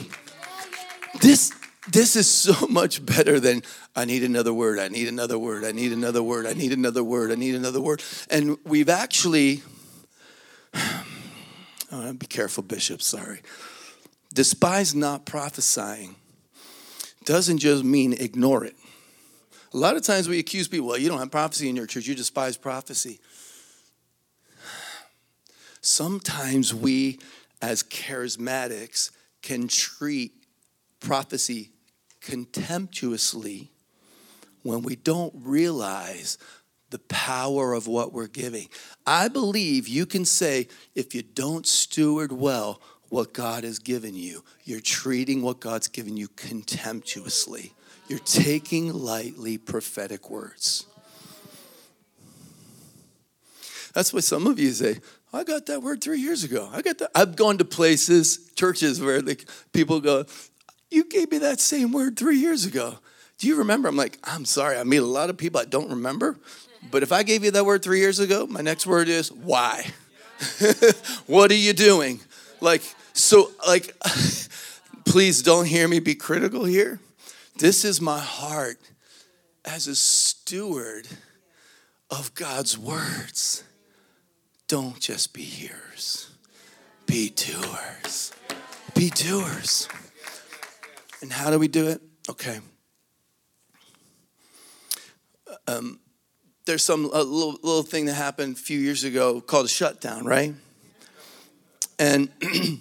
This, 1.22 1.52
this 1.92 2.16
is 2.16 2.30
so 2.30 2.68
much 2.70 3.06
better 3.06 3.40
than 3.40 3.64
I 3.96 4.06
need 4.06 4.24
another 4.24 4.54
word. 4.54 4.80
I 4.80 4.88
need 4.88 5.10
another 5.10 5.38
word. 5.38 5.66
I 5.66 5.74
need 5.74 5.92
another 5.92 6.24
word. 6.24 6.48
I 6.48 6.54
need 6.54 6.72
another 6.72 7.04
word. 7.04 7.32
I 7.32 7.36
need 7.36 7.56
another 7.56 7.82
word. 7.82 8.02
And 8.30 8.58
we've 8.64 8.90
actually 8.90 9.62
Be 11.92 12.26
careful, 12.26 12.64
Bishop, 12.64 13.02
sorry. 13.02 13.42
Despise 14.34 14.96
not 14.96 15.26
prophesying 15.26 16.16
doesn't 17.26 17.58
just 17.58 17.84
mean 17.84 18.14
ignore 18.14 18.64
it. 18.64 18.76
A 19.74 19.78
lot 19.78 19.96
of 19.96 20.04
times 20.04 20.28
we 20.28 20.40
accuse 20.40 20.68
people, 20.68 20.88
well, 20.88 20.98
you 20.98 21.10
don't 21.10 21.20
have 21.20 21.32
prophecy 21.32 21.70
in 21.70 21.76
your 21.76 21.86
church, 21.86 22.08
you 22.08 22.16
despise 22.16 22.58
prophecy. 22.58 23.20
Sometimes 25.82 26.74
we, 26.74 27.20
as 27.62 27.84
charismatics, 27.84 29.12
can 29.42 29.68
treat 29.68 30.34
prophecy 31.00 31.72
contemptuously 32.22 33.72
when 34.64 34.82
we 34.82 34.96
don't 34.96 35.34
realize 35.36 36.38
the 36.92 37.00
power 37.00 37.74
of 37.74 37.88
what 37.88 38.14
we're 38.14 38.28
giving. 38.28 38.68
I 39.06 39.28
believe 39.28 39.88
you 39.88 40.06
can 40.06 40.26
say, 40.26 40.68
if 40.94 41.16
you 41.16 41.24
don't 41.24 41.66
steward 41.66 42.32
well 42.32 42.80
what 43.10 43.34
God 43.34 43.64
has 43.64 43.80
given 43.80 44.14
you, 44.14 44.44
you're 44.64 44.80
treating 44.80 45.42
what 45.42 45.60
God's 45.60 45.88
given 45.88 46.16
you 46.16 46.28
contemptuously. 46.30 47.74
You're 48.08 48.20
taking 48.20 48.94
lightly 48.94 49.58
prophetic 49.58 50.30
words. 50.30 50.86
That's 53.94 54.14
why 54.14 54.20
some 54.20 54.48
of 54.48 54.60
you 54.60 54.72
say, 54.72 55.00
oh, 55.34 55.40
I 55.40 55.44
got 55.44 55.66
that 55.66 55.82
word 55.82 56.02
three 56.02 56.20
years 56.20 56.44
ago. 56.44 56.70
I 56.72 56.82
got 56.82 56.98
that. 57.00 57.12
I've 57.16 57.36
gone 57.36 57.58
to 57.58 57.66
places, 57.66 58.52
churches 58.56 59.02
where 59.02 59.22
the 59.22 59.44
people 59.74 60.00
go, 60.00 60.26
You 60.90 61.06
gave 61.06 61.32
me 61.32 61.38
that 61.40 61.60
same 61.60 61.92
word 61.92 62.18
three 62.18 62.38
years 62.38 62.66
ago. 62.66 63.00
Do 63.38 63.48
you 63.48 63.56
remember? 63.56 63.88
I'm 63.90 63.98
like, 63.98 64.20
I'm 64.24 64.46
sorry. 64.46 64.78
I 64.78 64.84
meet 64.84 64.98
a 64.98 65.06
lot 65.06 65.30
of 65.30 65.38
people 65.38 65.60
I 65.60 65.66
don't 65.66 65.90
remember. 65.90 66.38
But 66.90 67.04
if 67.04 67.12
I 67.12 67.24
gave 67.24 67.44
you 67.44 67.52
that 67.52 67.66
word 67.66 67.84
three 67.84 68.00
years 68.00 68.20
ago, 68.20 68.48
my 68.48 68.62
next 68.62 68.88
word 68.88 69.08
is 69.08 69.32
why. 69.32 69.86
what 71.28 71.52
are 71.52 71.56
you 71.56 71.74
doing? 71.74 72.20
Like, 72.60 72.82
so, 73.14 73.52
like, 73.68 73.96
please 75.06 75.42
don't 75.44 75.66
hear 75.66 75.88
me 75.88 76.00
be 76.00 76.16
critical 76.16 76.66
here. 76.66 77.00
This 77.58 77.86
is 77.86 78.02
my 78.02 78.20
heart 78.20 78.80
as 79.64 79.88
a 79.88 79.96
steward 79.96 81.08
of 82.10 82.34
God's 82.34 82.78
words. 82.78 83.64
Don't 84.68 85.00
just 85.00 85.34
be 85.34 85.44
hearers, 85.44 86.32
be 87.06 87.30
doers. 87.30 88.32
Be 88.94 89.10
doers. 89.10 89.88
And 91.22 91.32
how 91.32 91.50
do 91.50 91.58
we 91.58 91.68
do 91.68 91.88
it? 91.88 92.02
Okay. 92.30 92.60
Um, 95.68 96.00
there's 96.66 96.84
some 96.84 97.06
a 97.06 97.24
little, 97.24 97.54
little 97.64 97.84
thing 97.84 98.06
that 98.06 98.14
happened 98.14 98.56
a 98.56 98.60
few 98.60 98.80
years 98.80 99.04
ago 99.04 99.42
called 99.42 99.66
a 99.66 99.70
shutdown, 99.70 100.26
right? 100.26 100.54
And 101.98 102.30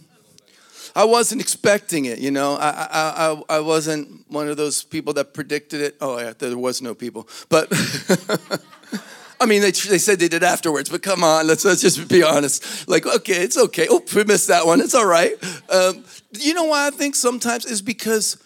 I 0.97 1.05
wasn't 1.05 1.41
expecting 1.41 2.07
it, 2.07 2.19
you 2.19 2.31
know. 2.31 2.57
I, 2.57 2.71
I, 2.71 3.33
I, 3.51 3.57
I 3.57 3.61
wasn't 3.61 4.29
one 4.31 4.49
of 4.49 4.57
those 4.57 4.83
people 4.83 5.13
that 5.15 5.35
predicted 5.35 5.81
it. 5.81 5.97
Oh, 6.01 6.19
yeah, 6.19 6.33
there 6.39 6.57
was 6.57 6.83
no 6.83 6.95
people. 6.95 7.29
But, 7.49 7.69
I 9.41 9.47
mean, 9.47 9.63
they, 9.63 9.71
they 9.71 9.99
said 9.99 10.19
they 10.19 10.29
did 10.29 10.43
afterwards, 10.43 10.91
but 10.91 11.03
come 11.03 11.23
on, 11.23 11.47
let's, 11.47 11.65
let's 11.65 11.81
just 11.81 12.09
be 12.09 12.23
honest. 12.23 12.89
Like, 12.89 13.07
okay, 13.07 13.43
it's 13.43 13.57
okay. 13.57 13.87
Oh, 13.89 14.03
we 14.15 14.25
missed 14.25 14.49
that 14.49 14.67
one. 14.67 14.81
It's 14.81 14.95
all 14.95 15.07
right. 15.07 15.33
Um, 15.71 16.05
you 16.39 16.55
know 16.55 16.65
why 16.65 16.89
I 16.89 16.91
think 16.91 17.15
sometimes 17.15 17.65
is 17.65 17.83
because 17.83 18.43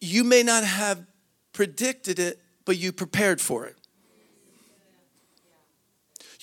you 0.00 0.24
may 0.24 0.42
not 0.42 0.64
have 0.64 1.04
predicted 1.52 2.18
it, 2.18 2.40
but 2.64 2.78
you 2.78 2.90
prepared 2.90 3.40
for 3.40 3.66
it. 3.66 3.76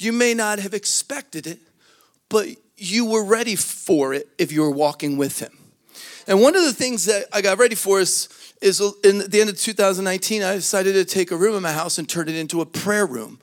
You 0.02 0.12
may 0.12 0.34
not 0.34 0.58
have 0.60 0.74
expected 0.74 1.46
it, 1.46 1.60
but 2.28 2.48
you 2.76 3.06
were 3.06 3.24
ready 3.24 3.56
for 3.56 4.16
it 4.16 4.28
if 4.40 4.52
you 4.52 4.62
were 4.62 4.72
walking 4.72 5.16
with 5.16 5.40
Him. 5.40 5.52
And 6.28 6.42
one 6.42 6.56
of 6.56 6.64
the 6.64 6.74
things 6.74 7.06
that 7.06 7.26
I 7.32 7.42
got 7.42 7.60
ready 7.60 7.76
for 7.76 8.00
is, 8.00 8.28
is 8.62 8.82
in 9.04 9.20
the 9.30 9.42
end 9.42 9.52
of 9.52 9.60
2019, 9.60 10.42
I 10.42 10.56
decided 10.56 10.94
to 10.94 11.06
take 11.06 11.30
a 11.30 11.36
room 11.36 11.56
in 11.56 11.62
my 11.62 11.72
house 11.72 12.00
and 12.00 12.10
turn 12.10 12.30
it 12.30 12.36
into 12.36 12.62
a 12.62 12.66
prayer 12.66 13.06
room. 13.06 13.40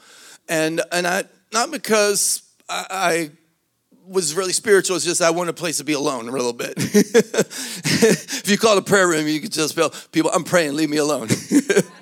And, 0.49 0.81
and 0.91 1.07
I, 1.07 1.25
not 1.53 1.71
because 1.71 2.43
I, 2.69 2.87
I 2.91 3.31
was 4.09 4.35
really 4.35 4.53
spiritual. 4.53 4.97
It's 4.97 5.05
just 5.05 5.23
I 5.23 5.31
wanted 5.31 5.50
a 5.50 5.55
place 5.55 5.77
to 5.79 5.85
be 5.85 5.93
alone 5.93 6.29
a 6.29 6.33
little 6.33 6.53
bit. 6.53 6.75
if 6.79 8.49
you 8.49 8.59
call 8.59 8.77
it 8.77 8.81
a 8.81 8.83
prayer 8.83 9.07
room, 9.07 9.29
you 9.29 9.41
could 9.41 9.53
just 9.53 9.75
feel 9.75 9.91
people, 10.11 10.31
I'm 10.35 10.45
praying, 10.45 10.75
leave 10.75 10.91
me 10.91 10.97
alone. 10.97 11.29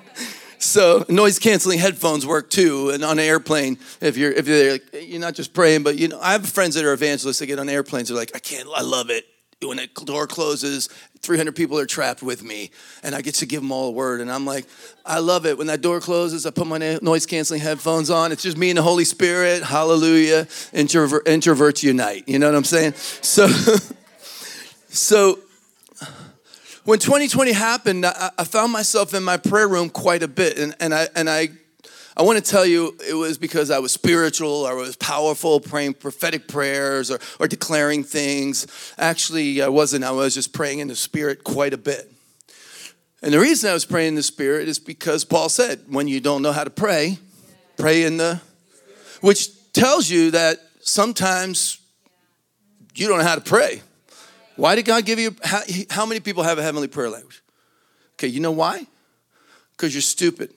so 0.59 1.05
noise 1.09 1.39
canceling 1.39 1.79
headphones 1.79 2.25
work 2.25 2.49
too 2.49 2.89
and 2.89 3.03
on 3.03 3.19
an 3.19 3.25
airplane 3.25 3.77
if 4.01 4.17
you're 4.17 4.31
if 4.31 4.47
you're 4.47 4.73
like, 4.73 4.83
you're 5.01 5.19
not 5.19 5.33
just 5.33 5.53
praying 5.53 5.83
but 5.83 5.97
you 5.97 6.07
know 6.07 6.19
i 6.19 6.31
have 6.31 6.47
friends 6.47 6.75
that 6.75 6.83
are 6.83 6.93
evangelists 6.93 7.39
that 7.39 7.45
get 7.45 7.59
on 7.59 7.69
airplanes 7.69 8.07
they're 8.07 8.17
like 8.17 8.31
i 8.35 8.39
can't 8.39 8.67
i 8.75 8.81
love 8.81 9.09
it. 9.09 9.25
When 9.59 9.77
the 9.77 9.87
door 10.05 10.27
closes 10.27 10.87
300 11.21 11.55
people 11.55 11.79
are 11.79 11.87
trapped 11.87 12.21
with 12.21 12.43
me 12.43 12.69
and 13.01 13.15
i 13.15 13.21
get 13.21 13.35
to 13.35 13.45
give 13.47 13.61
them 13.61 13.71
all 13.71 13.87
a 13.87 13.91
word 13.91 14.21
and 14.21 14.31
i'm 14.31 14.45
like 14.45 14.65
i 15.05 15.19
love 15.19 15.45
it. 15.45 15.57
When 15.57 15.67
that 15.67 15.81
door 15.81 15.99
closes 15.99 16.45
i 16.45 16.51
put 16.51 16.67
my 16.67 16.99
noise 17.01 17.25
canceling 17.25 17.61
headphones 17.61 18.09
on 18.09 18.31
it's 18.31 18.43
just 18.43 18.57
me 18.57 18.69
and 18.69 18.77
the 18.77 18.83
holy 18.83 19.05
spirit 19.05 19.63
hallelujah 19.63 20.47
Introvert, 20.73 21.25
introverts 21.25 21.81
unite 21.81 22.23
you 22.27 22.37
know 22.37 22.47
what 22.47 22.55
i'm 22.55 22.63
saying? 22.63 22.93
So 22.93 23.47
so 24.89 25.39
when 26.87 26.99
2020 26.99 27.51
happened, 27.51 28.05
I, 28.05 28.31
I, 28.37 28.45
found 28.45 28.71
myself 28.71 29.13
in 29.13 29.21
my 29.21 29.35
prayer 29.35 29.67
room 29.67 29.89
quite 29.89 30.23
a 30.23 30.27
bit. 30.29 30.57
And, 30.57 30.73
and, 30.79 30.93
I, 30.93 31.09
and 31.17 31.29
I, 31.29 31.49
I 32.15 32.21
want 32.21 32.41
to 32.41 32.49
tell 32.49 32.65
you 32.65 32.95
it 33.05 33.13
was 33.13 33.37
because 33.37 33.69
I 33.71 33.79
was 33.79 33.91
spiritual, 33.91 34.65
I 34.65 34.71
was 34.71 34.95
powerful, 34.95 35.59
praying 35.59 35.95
prophetic 35.95 36.47
prayers 36.47 37.11
or, 37.11 37.19
or 37.41 37.47
declaring 37.49 38.05
things. 38.05 38.67
Actually, 38.97 39.61
I 39.61 39.67
wasn't. 39.67 40.05
I 40.05 40.11
was 40.11 40.33
just 40.33 40.53
praying 40.53 40.79
in 40.79 40.87
the 40.87 40.95
Spirit 40.95 41.43
quite 41.43 41.73
a 41.73 41.77
bit. 41.77 42.09
And 43.21 43.33
the 43.33 43.39
reason 43.41 43.69
I 43.69 43.73
was 43.73 43.83
praying 43.83 44.07
in 44.07 44.15
the 44.15 44.23
Spirit 44.23 44.69
is 44.69 44.79
because 44.79 45.25
Paul 45.25 45.49
said, 45.49 45.81
when 45.89 46.07
you 46.07 46.21
don't 46.21 46.41
know 46.41 46.53
how 46.53 46.63
to 46.63 46.69
pray, 46.69 47.17
pray 47.75 48.03
in 48.03 48.15
the, 48.15 48.39
which 49.19 49.73
tells 49.73 50.09
you 50.09 50.31
that 50.31 50.59
sometimes 50.79 51.81
you 52.95 53.09
don't 53.09 53.17
know 53.17 53.25
how 53.25 53.35
to 53.35 53.41
pray. 53.41 53.81
Why 54.57 54.75
did 54.75 54.85
God 54.85 55.05
give 55.05 55.19
you? 55.19 55.35
How, 55.43 55.61
how 55.89 56.05
many 56.05 56.19
people 56.19 56.43
have 56.43 56.57
a 56.57 56.63
heavenly 56.63 56.87
prayer 56.87 57.09
language? 57.09 57.41
Okay, 58.15 58.27
you 58.27 58.39
know 58.39 58.51
why? 58.51 58.85
Because 59.71 59.93
you're 59.93 60.01
stupid. 60.01 60.53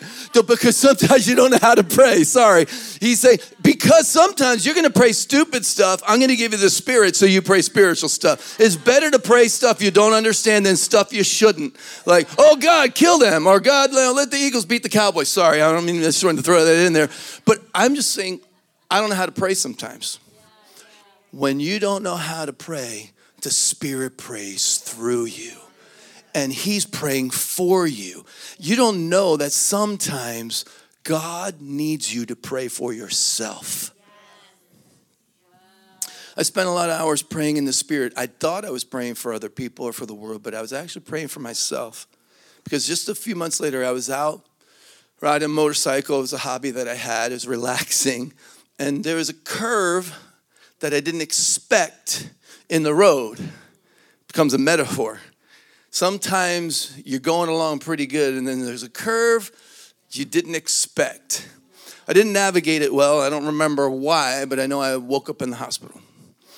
because 0.46 0.76
sometimes 0.76 1.28
you 1.28 1.36
don't 1.36 1.50
know 1.50 1.58
how 1.60 1.74
to 1.74 1.84
pray. 1.84 2.24
Sorry. 2.24 2.66
He's 3.00 3.20
saying, 3.20 3.38
because 3.62 4.08
sometimes 4.08 4.64
you're 4.64 4.74
going 4.74 4.86
to 4.86 4.92
pray 4.92 5.12
stupid 5.12 5.64
stuff, 5.64 6.02
I'm 6.06 6.18
going 6.18 6.30
to 6.30 6.36
give 6.36 6.52
you 6.52 6.58
the 6.58 6.70
spirit 6.70 7.16
so 7.16 7.26
you 7.26 7.42
pray 7.42 7.62
spiritual 7.62 8.08
stuff. 8.08 8.58
It's 8.58 8.76
better 8.76 9.10
to 9.10 9.18
pray 9.18 9.48
stuff 9.48 9.80
you 9.82 9.90
don't 9.90 10.12
understand 10.12 10.66
than 10.66 10.76
stuff 10.76 11.12
you 11.12 11.22
shouldn't. 11.22 11.76
Like, 12.06 12.28
oh 12.38 12.56
God, 12.56 12.94
kill 12.94 13.18
them, 13.18 13.46
or 13.46 13.60
God, 13.60 13.92
let 13.92 14.30
the 14.30 14.36
Eagles 14.36 14.64
beat 14.64 14.82
the 14.82 14.88
Cowboys. 14.88 15.28
Sorry, 15.28 15.62
I 15.62 15.72
don't 15.72 15.84
mean 15.84 16.00
to 16.00 16.12
throw 16.12 16.64
that 16.64 16.86
in 16.86 16.92
there. 16.92 17.08
But 17.44 17.58
I'm 17.74 17.94
just 17.94 18.12
saying, 18.12 18.40
I 18.90 19.00
don't 19.00 19.10
know 19.10 19.16
how 19.16 19.26
to 19.26 19.32
pray 19.32 19.54
sometimes. 19.54 20.18
When 21.30 21.60
you 21.60 21.78
don't 21.78 22.02
know 22.02 22.16
how 22.16 22.44
to 22.44 22.52
pray, 22.52 23.12
the 23.42 23.50
Spirit 23.50 24.18
prays 24.18 24.78
through 24.78 25.26
you. 25.26 25.52
And 26.34 26.52
He's 26.52 26.86
praying 26.86 27.30
for 27.30 27.86
you. 27.86 28.24
You 28.58 28.76
don't 28.76 29.08
know 29.08 29.36
that 29.36 29.52
sometimes 29.52 30.64
God 31.04 31.60
needs 31.60 32.14
you 32.14 32.26
to 32.26 32.36
pray 32.36 32.68
for 32.68 32.92
yourself. 32.92 33.92
I 36.36 36.42
spent 36.42 36.68
a 36.68 36.72
lot 36.72 36.90
of 36.90 37.00
hours 37.00 37.22
praying 37.22 37.56
in 37.56 37.64
the 37.64 37.72
Spirit. 37.72 38.12
I 38.16 38.26
thought 38.26 38.64
I 38.64 38.70
was 38.70 38.84
praying 38.84 39.14
for 39.14 39.32
other 39.32 39.48
people 39.48 39.84
or 39.84 39.92
for 39.92 40.06
the 40.06 40.14
world, 40.14 40.42
but 40.42 40.54
I 40.54 40.60
was 40.60 40.72
actually 40.72 41.02
praying 41.02 41.28
for 41.28 41.40
myself. 41.40 42.06
Because 42.64 42.86
just 42.86 43.08
a 43.08 43.14
few 43.14 43.34
months 43.34 43.60
later, 43.60 43.84
I 43.84 43.90
was 43.90 44.08
out 44.08 44.46
riding 45.20 45.46
a 45.46 45.48
motorcycle. 45.48 46.18
It 46.18 46.22
was 46.22 46.32
a 46.32 46.38
hobby 46.38 46.70
that 46.70 46.88
I 46.88 46.94
had, 46.94 47.32
it 47.32 47.34
was 47.34 47.48
relaxing. 47.48 48.32
And 48.78 49.04
there 49.04 49.16
was 49.16 49.28
a 49.28 49.34
curve 49.34 50.16
that 50.80 50.92
I 50.92 51.00
didn't 51.00 51.20
expect 51.20 52.30
in 52.68 52.82
the 52.82 52.94
road 52.94 53.38
becomes 54.26 54.54
a 54.54 54.58
metaphor. 54.58 55.20
Sometimes 55.90 57.00
you're 57.04 57.20
going 57.20 57.48
along 57.48 57.80
pretty 57.80 58.06
good, 58.06 58.34
and 58.34 58.46
then 58.46 58.64
there's 58.64 58.82
a 58.82 58.88
curve 58.88 59.50
you 60.12 60.24
didn't 60.24 60.54
expect. 60.54 61.48
I 62.08 62.12
didn't 62.12 62.32
navigate 62.32 62.82
it 62.82 62.92
well. 62.92 63.20
I 63.20 63.30
don't 63.30 63.46
remember 63.46 63.88
why, 63.88 64.44
but 64.44 64.58
I 64.58 64.66
know 64.66 64.80
I 64.80 64.96
woke 64.96 65.28
up 65.28 65.42
in 65.42 65.50
the 65.50 65.56
hospital 65.56 66.00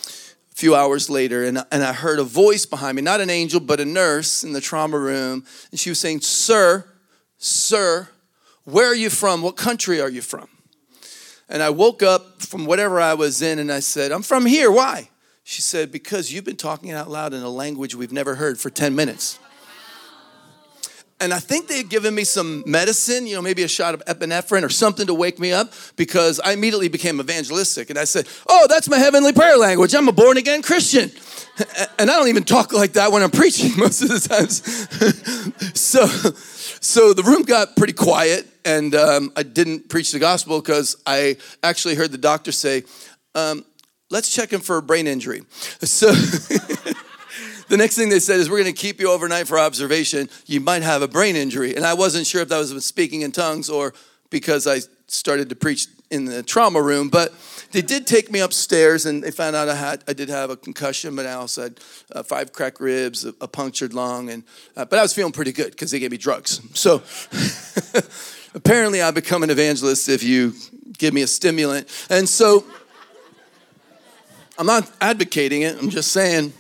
a 0.06 0.54
few 0.54 0.74
hours 0.74 1.10
later, 1.10 1.44
and, 1.44 1.64
and 1.70 1.82
I 1.82 1.92
heard 1.92 2.18
a 2.18 2.24
voice 2.24 2.66
behind 2.66 2.96
me, 2.96 3.02
not 3.02 3.20
an 3.20 3.30
angel, 3.30 3.60
but 3.60 3.80
a 3.80 3.84
nurse 3.84 4.44
in 4.44 4.52
the 4.52 4.60
trauma 4.60 4.98
room. 4.98 5.44
And 5.70 5.80
she 5.80 5.90
was 5.90 5.98
saying, 5.98 6.20
Sir, 6.20 6.86
sir, 7.38 8.08
where 8.64 8.86
are 8.86 8.94
you 8.94 9.10
from? 9.10 9.42
What 9.42 9.56
country 9.56 10.00
are 10.00 10.10
you 10.10 10.22
from? 10.22 10.48
And 11.52 11.62
I 11.62 11.68
woke 11.68 12.02
up 12.02 12.40
from 12.40 12.64
whatever 12.64 12.98
I 12.98 13.12
was 13.12 13.42
in 13.42 13.58
and 13.58 13.70
I 13.70 13.80
said, 13.80 14.10
I'm 14.10 14.22
from 14.22 14.46
here. 14.46 14.70
Why? 14.70 15.10
She 15.44 15.60
said, 15.60 15.92
Because 15.92 16.32
you've 16.32 16.46
been 16.46 16.56
talking 16.56 16.92
out 16.92 17.10
loud 17.10 17.34
in 17.34 17.42
a 17.42 17.48
language 17.50 17.94
we've 17.94 18.10
never 18.10 18.36
heard 18.36 18.58
for 18.58 18.70
10 18.70 18.96
minutes. 18.96 19.38
And 21.20 21.32
I 21.32 21.38
think 21.38 21.68
they 21.68 21.76
had 21.76 21.90
given 21.90 22.14
me 22.14 22.24
some 22.24 22.64
medicine, 22.66 23.26
you 23.26 23.36
know, 23.36 23.42
maybe 23.42 23.62
a 23.62 23.68
shot 23.68 23.92
of 23.94 24.02
epinephrine 24.06 24.64
or 24.64 24.70
something 24.70 25.06
to 25.06 25.14
wake 25.14 25.38
me 25.38 25.52
up 25.52 25.72
because 25.94 26.40
I 26.40 26.52
immediately 26.52 26.88
became 26.88 27.20
evangelistic. 27.20 27.90
And 27.90 27.98
I 27.98 28.04
said, 28.04 28.26
Oh, 28.48 28.66
that's 28.66 28.88
my 28.88 28.96
heavenly 28.96 29.34
prayer 29.34 29.58
language. 29.58 29.94
I'm 29.94 30.08
a 30.08 30.12
born 30.12 30.38
again 30.38 30.62
Christian. 30.62 31.12
And 31.98 32.10
I 32.10 32.16
don't 32.16 32.28
even 32.28 32.44
talk 32.44 32.72
like 32.72 32.94
that 32.94 33.12
when 33.12 33.22
I'm 33.22 33.30
preaching 33.42 33.72
most 33.76 34.00
of 34.00 34.08
the 34.08 34.26
times. 34.26 35.74
so, 35.78 36.06
so 36.80 37.12
the 37.12 37.22
room 37.22 37.42
got 37.42 37.76
pretty 37.76 37.92
quiet, 37.92 38.48
and 38.64 38.94
um, 38.94 39.32
I 39.36 39.42
didn't 39.42 39.88
preach 39.88 40.12
the 40.12 40.18
gospel 40.18 40.60
because 40.60 40.96
I 41.06 41.36
actually 41.62 41.94
heard 41.94 42.12
the 42.12 42.18
doctor 42.18 42.52
say, 42.52 42.84
um, 43.34 43.64
let's 44.10 44.32
check 44.32 44.52
him 44.52 44.60
for 44.60 44.76
a 44.76 44.82
brain 44.82 45.06
injury. 45.06 45.42
So, 45.84 46.12
the 47.68 47.76
next 47.76 47.96
thing 47.96 48.08
they 48.08 48.20
said 48.20 48.38
is, 48.38 48.48
We're 48.48 48.62
going 48.62 48.72
to 48.72 48.80
keep 48.80 49.00
you 49.00 49.10
overnight 49.10 49.48
for 49.48 49.58
observation. 49.58 50.28
You 50.46 50.60
might 50.60 50.82
have 50.82 51.02
a 51.02 51.08
brain 51.08 51.34
injury. 51.34 51.74
And 51.74 51.84
I 51.84 51.94
wasn't 51.94 52.26
sure 52.26 52.42
if 52.42 52.48
that 52.48 52.58
was 52.58 52.84
speaking 52.84 53.22
in 53.22 53.32
tongues 53.32 53.68
or 53.68 53.94
because 54.30 54.66
I 54.66 54.80
started 55.08 55.48
to 55.48 55.56
preach 55.56 55.86
in 56.10 56.26
the 56.26 56.42
trauma 56.42 56.80
room, 56.80 57.08
but 57.08 57.32
they 57.72 57.80
did 57.80 58.06
take 58.06 58.30
me 58.30 58.40
upstairs 58.40 59.06
and 59.06 59.24
they 59.24 59.30
found 59.30 59.56
out 59.56 59.68
I 59.68 59.74
had 59.74 60.04
I 60.06 60.12
did 60.12 60.28
have 60.28 60.50
a 60.50 60.56
concussion, 60.56 61.16
but 61.16 61.26
I 61.26 61.32
also 61.32 61.62
had 61.62 61.80
uh, 62.12 62.22
five 62.22 62.52
cracked 62.52 62.80
ribs, 62.80 63.24
a, 63.24 63.34
a 63.40 63.48
punctured 63.48 63.94
lung, 63.94 64.28
and 64.28 64.44
uh, 64.76 64.84
but 64.84 64.98
I 64.98 65.02
was 65.02 65.14
feeling 65.14 65.32
pretty 65.32 65.52
good 65.52 65.70
because 65.70 65.90
they 65.90 65.98
gave 65.98 66.10
me 66.10 66.18
drugs. 66.18 66.60
So 66.74 66.98
apparently, 68.54 69.02
I 69.02 69.10
become 69.10 69.42
an 69.42 69.50
evangelist 69.50 70.08
if 70.08 70.22
you 70.22 70.54
give 70.98 71.14
me 71.14 71.22
a 71.22 71.26
stimulant, 71.26 71.88
and 72.10 72.28
so 72.28 72.64
I'm 74.58 74.66
not 74.66 74.90
advocating 75.00 75.62
it. 75.62 75.78
I'm 75.78 75.90
just 75.90 76.12
saying 76.12 76.52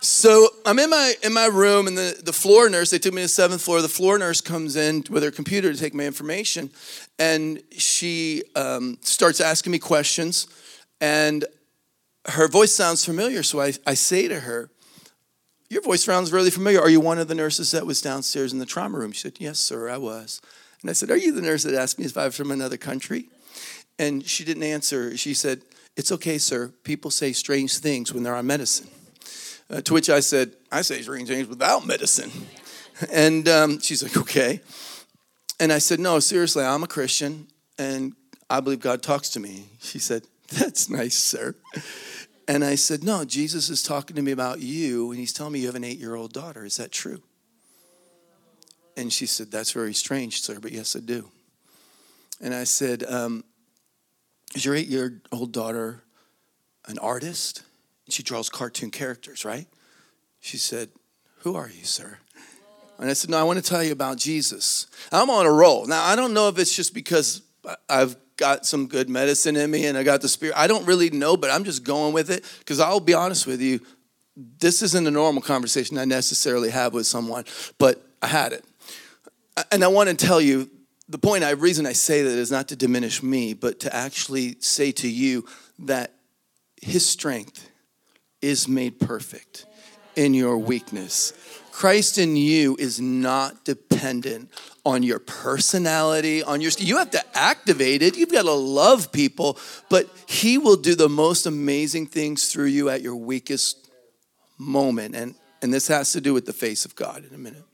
so 0.00 0.48
I'm 0.64 0.78
in 0.78 0.90
my 0.90 1.14
in 1.22 1.32
my 1.32 1.46
room, 1.46 1.86
and 1.86 1.96
the, 1.96 2.20
the 2.24 2.32
floor 2.32 2.68
nurse, 2.68 2.90
they 2.90 2.98
took 2.98 3.12
me 3.12 3.22
to 3.22 3.24
the 3.24 3.28
seventh 3.28 3.62
floor. 3.62 3.82
The 3.82 3.88
floor 3.88 4.18
nurse 4.18 4.40
comes 4.40 4.76
in 4.76 5.04
with 5.10 5.22
her 5.22 5.30
computer 5.30 5.72
to 5.72 5.78
take 5.78 5.94
my 5.94 6.04
information, 6.04 6.70
and 7.18 7.62
she 7.70 8.44
um, 8.54 8.98
starts 9.02 9.40
asking 9.40 9.72
me 9.72 9.78
questions, 9.78 10.46
and 11.00 11.44
her 12.26 12.48
voice 12.48 12.74
sounds 12.74 13.04
familiar. 13.04 13.42
So 13.42 13.60
I, 13.60 13.74
I 13.86 13.94
say 13.94 14.28
to 14.28 14.40
her, 14.40 14.70
Your 15.70 15.82
voice 15.82 16.04
sounds 16.04 16.32
really 16.32 16.50
familiar. 16.50 16.80
Are 16.80 16.88
you 16.88 17.00
one 17.00 17.18
of 17.18 17.28
the 17.28 17.34
nurses 17.34 17.72
that 17.72 17.86
was 17.86 18.00
downstairs 18.00 18.52
in 18.52 18.58
the 18.58 18.66
trauma 18.66 18.98
room? 18.98 19.12
She 19.12 19.20
said, 19.20 19.36
Yes, 19.38 19.58
sir, 19.58 19.88
I 19.88 19.98
was. 19.98 20.40
And 20.80 20.88
I 20.88 20.94
said, 20.94 21.10
Are 21.10 21.16
you 21.16 21.32
the 21.32 21.42
nurse 21.42 21.64
that 21.64 21.74
asked 21.74 21.98
me 21.98 22.06
if 22.06 22.16
I 22.16 22.26
was 22.26 22.36
from 22.36 22.50
another 22.50 22.76
country? 22.76 23.28
And 23.98 24.24
she 24.24 24.44
didn't 24.44 24.62
answer. 24.62 25.16
She 25.16 25.34
said, 25.34 25.62
It's 25.96 26.10
okay, 26.12 26.38
sir. 26.38 26.72
People 26.84 27.10
say 27.10 27.32
strange 27.32 27.78
things 27.78 28.14
when 28.14 28.22
they're 28.22 28.34
on 28.34 28.46
medicine. 28.46 28.88
Uh, 29.70 29.82
to 29.82 29.92
which 29.92 30.08
I 30.08 30.20
said, 30.20 30.52
I 30.72 30.80
say 30.80 31.02
strange 31.02 31.28
things 31.28 31.48
without 31.48 31.86
medicine. 31.86 32.30
And 33.12 33.48
um, 33.48 33.78
she's 33.78 34.02
like, 34.02 34.16
okay. 34.16 34.60
And 35.60 35.72
I 35.72 35.78
said, 35.78 36.00
no, 36.00 36.18
seriously, 36.18 36.64
I'm 36.64 36.82
a 36.82 36.88
Christian 36.88 37.46
and 37.78 38.14
I 38.50 38.58
believe 38.58 38.80
God 38.80 39.02
talks 39.02 39.28
to 39.30 39.40
me. 39.40 39.66
She 39.80 40.00
said, 40.00 40.24
that's 40.48 40.90
nice, 40.90 41.16
sir. 41.16 41.54
And 42.48 42.64
I 42.64 42.74
said, 42.74 43.04
no, 43.04 43.24
Jesus 43.24 43.68
is 43.68 43.82
talking 43.82 44.16
to 44.16 44.22
me 44.22 44.32
about 44.32 44.60
you 44.60 45.10
and 45.10 45.20
he's 45.20 45.32
telling 45.32 45.52
me 45.52 45.60
you 45.60 45.66
have 45.66 45.74
an 45.74 45.84
eight 45.84 45.98
year 45.98 46.14
old 46.14 46.32
daughter. 46.32 46.64
Is 46.64 46.78
that 46.78 46.90
true? 46.90 47.22
And 48.96 49.12
she 49.12 49.26
said, 49.26 49.50
that's 49.52 49.70
very 49.70 49.94
strange, 49.94 50.40
sir, 50.40 50.58
but 50.58 50.72
yes, 50.72 50.96
I 50.96 51.00
do. 51.00 51.30
And 52.40 52.54
I 52.54 52.64
said, 52.64 53.04
um, 53.04 53.44
is 54.54 54.64
your 54.64 54.74
eight 54.74 54.88
year 54.88 55.20
old 55.30 55.52
daughter 55.52 56.02
an 56.86 56.98
artist? 56.98 57.62
she 58.08 58.22
draws 58.22 58.48
cartoon 58.48 58.90
characters, 58.90 59.44
right? 59.44 59.66
She 60.40 60.56
said, 60.56 60.88
Who 61.40 61.56
are 61.56 61.68
you, 61.68 61.84
sir? 61.84 62.18
And 62.98 63.10
I 63.10 63.12
said, 63.12 63.30
No, 63.30 63.38
I 63.38 63.42
want 63.42 63.58
to 63.58 63.64
tell 63.64 63.82
you 63.82 63.92
about 63.92 64.16
Jesus. 64.16 64.86
I'm 65.12 65.30
on 65.30 65.46
a 65.46 65.52
roll. 65.52 65.86
Now, 65.86 66.04
I 66.04 66.16
don't 66.16 66.34
know 66.34 66.48
if 66.48 66.58
it's 66.58 66.74
just 66.74 66.94
because 66.94 67.42
I've 67.88 68.16
got 68.38 68.64
some 68.64 68.86
good 68.86 69.10
medicine 69.10 69.56
in 69.56 69.70
me 69.70 69.84
and 69.84 69.98
I 69.98 70.02
got 70.02 70.22
the 70.22 70.28
spirit. 70.28 70.56
I 70.56 70.66
don't 70.66 70.86
really 70.86 71.10
know, 71.10 71.36
but 71.36 71.50
I'm 71.50 71.64
just 71.64 71.84
going 71.84 72.14
with 72.14 72.30
it 72.30 72.44
because 72.60 72.80
I'll 72.80 73.00
be 73.00 73.12
honest 73.12 73.46
with 73.46 73.60
you. 73.60 73.80
This 74.36 74.80
isn't 74.80 75.06
a 75.06 75.10
normal 75.10 75.42
conversation 75.42 75.98
I 75.98 76.06
necessarily 76.06 76.70
have 76.70 76.94
with 76.94 77.06
someone, 77.06 77.44
but 77.76 78.02
I 78.22 78.28
had 78.28 78.52
it. 78.52 78.64
And 79.70 79.84
I 79.84 79.88
want 79.88 80.08
to 80.08 80.14
tell 80.14 80.40
you 80.40 80.70
the 81.08 81.18
point, 81.18 81.42
I 81.42 81.50
reason 81.50 81.84
I 81.84 81.92
say 81.92 82.22
that 82.22 82.30
is 82.30 82.50
not 82.50 82.68
to 82.68 82.76
diminish 82.76 83.22
me, 83.22 83.52
but 83.52 83.80
to 83.80 83.94
actually 83.94 84.56
say 84.60 84.92
to 84.92 85.08
you 85.08 85.44
that 85.80 86.12
his 86.80 87.04
strength 87.04 87.68
is 88.40 88.68
made 88.68 89.00
perfect 89.00 89.66
in 90.18 90.34
your 90.34 90.58
weakness. 90.58 91.32
Christ 91.70 92.18
in 92.18 92.34
you 92.34 92.76
is 92.76 93.00
not 93.00 93.64
dependent 93.64 94.50
on 94.84 95.04
your 95.04 95.20
personality, 95.20 96.42
on 96.42 96.60
your 96.60 96.72
you 96.76 96.96
have 96.96 97.12
to 97.12 97.22
activate 97.38 98.02
it. 98.02 98.16
You've 98.16 98.32
got 98.32 98.42
to 98.42 98.52
love 98.52 99.12
people, 99.12 99.56
but 99.88 100.08
he 100.26 100.58
will 100.58 100.76
do 100.76 100.96
the 100.96 101.08
most 101.08 101.46
amazing 101.46 102.08
things 102.08 102.52
through 102.52 102.66
you 102.66 102.90
at 102.90 103.00
your 103.00 103.14
weakest 103.14 103.88
moment. 104.58 105.14
And 105.14 105.36
and 105.62 105.72
this 105.72 105.86
has 105.86 106.10
to 106.12 106.20
do 106.20 106.34
with 106.34 106.46
the 106.46 106.52
face 106.52 106.84
of 106.84 106.96
God 106.96 107.24
in 107.24 107.32
a 107.32 107.38
minute. 107.38 107.64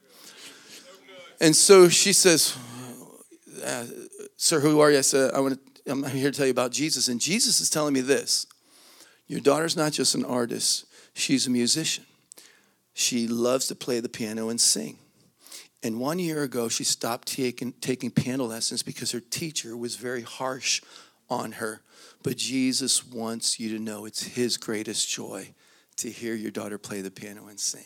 And 1.41 1.57
so 1.57 1.89
she 1.89 2.13
says, 2.13 2.55
"Sir, 4.37 4.61
who 4.61 4.81
are 4.81 4.91
you?" 4.91 4.99
I 4.99 5.01
said, 5.01 5.33
"I 5.33 5.41
want 5.41 5.55
to 5.55 5.91
I'm 5.91 6.05
here 6.05 6.31
to 6.31 6.37
tell 6.37 6.47
you 6.47 6.53
about 6.53 6.73
Jesus." 6.73 7.09
And 7.09 7.19
Jesus 7.19 7.59
is 7.61 7.71
telling 7.71 7.95
me 7.95 8.03
this. 8.03 8.47
Your 9.29 9.41
daughter's 9.41 9.77
not 9.77 9.93
just 9.93 10.15
an 10.15 10.27
artist, 10.27 10.85
she's 11.15 11.47
a 11.47 11.51
musician. 11.51 12.05
She 12.95 13.27
loves 13.27 13.67
to 13.69 13.75
play 13.75 14.01
the 14.01 14.09
piano 14.09 14.49
and 14.49 14.61
sing. 14.61 14.99
And 15.83 16.01
one 16.01 16.19
year 16.19 16.43
ago, 16.43 16.69
she 16.69 16.85
stopped 16.85 17.29
taking, 17.29 17.73
taking 17.73 18.11
piano 18.11 18.45
lessons 18.45 18.83
because 18.83 19.13
her 19.13 19.21
teacher 19.21 19.77
was 19.77 19.97
very 19.97 20.23
harsh 20.23 20.81
on 21.29 21.53
her. 21.53 21.83
But 22.23 22.39
Jesus 22.39 23.05
wants 23.07 23.61
you 23.61 23.77
to 23.77 23.83
know 23.83 24.07
it's 24.07 24.23
His 24.23 24.57
greatest 24.57 25.09
joy 25.09 25.51
to 25.97 26.11
hear 26.11 26.35
your 26.35 26.51
daughter 26.51 26.79
play 26.79 27.03
the 27.03 27.11
piano 27.11 27.49
and 27.49 27.61
sing. 27.61 27.85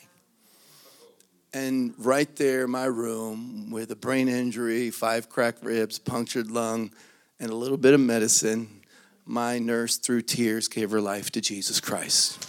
And 1.52 1.94
right 1.98 2.34
there 2.36 2.68
my 2.68 2.84
room, 2.84 3.70
with 3.70 3.90
a 3.90 3.96
brain 3.96 4.28
injury, 4.28 4.90
five 4.90 5.28
cracked 5.28 5.64
ribs, 5.64 5.98
punctured 5.98 6.50
lung, 6.50 6.92
and 7.40 7.50
a 7.50 7.54
little 7.54 7.78
bit 7.78 7.94
of 7.94 8.00
medicine, 8.00 8.82
my 9.24 9.58
nurse, 9.58 9.96
through 9.96 10.22
tears, 10.22 10.68
gave 10.68 10.90
her 10.90 11.00
life 11.00 11.30
to 11.32 11.40
Jesus 11.40 11.80
Christ. 11.80 12.48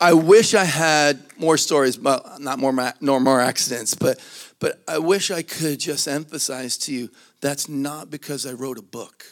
I 0.00 0.12
wish 0.12 0.54
I 0.54 0.64
had 0.64 1.22
more 1.38 1.56
stories, 1.56 1.98
well, 1.98 2.36
not 2.38 2.58
more, 2.58 2.92
nor 3.00 3.20
more 3.20 3.40
accidents, 3.40 3.94
but, 3.94 4.20
but 4.58 4.82
I 4.88 4.98
wish 4.98 5.30
I 5.30 5.42
could 5.42 5.78
just 5.80 6.08
emphasize 6.08 6.76
to 6.78 6.92
you 6.92 7.10
that's 7.40 7.68
not 7.68 8.10
because 8.10 8.46
I 8.46 8.52
wrote 8.52 8.78
a 8.78 8.82
book. 8.82 9.26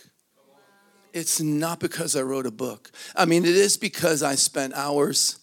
It's 1.12 1.40
not 1.40 1.80
because 1.80 2.16
I 2.16 2.22
wrote 2.22 2.46
a 2.46 2.50
book. 2.50 2.90
I 3.16 3.24
mean, 3.24 3.44
it 3.44 3.56
is 3.56 3.76
because 3.76 4.22
I 4.22 4.34
spent 4.34 4.74
hours 4.74 5.38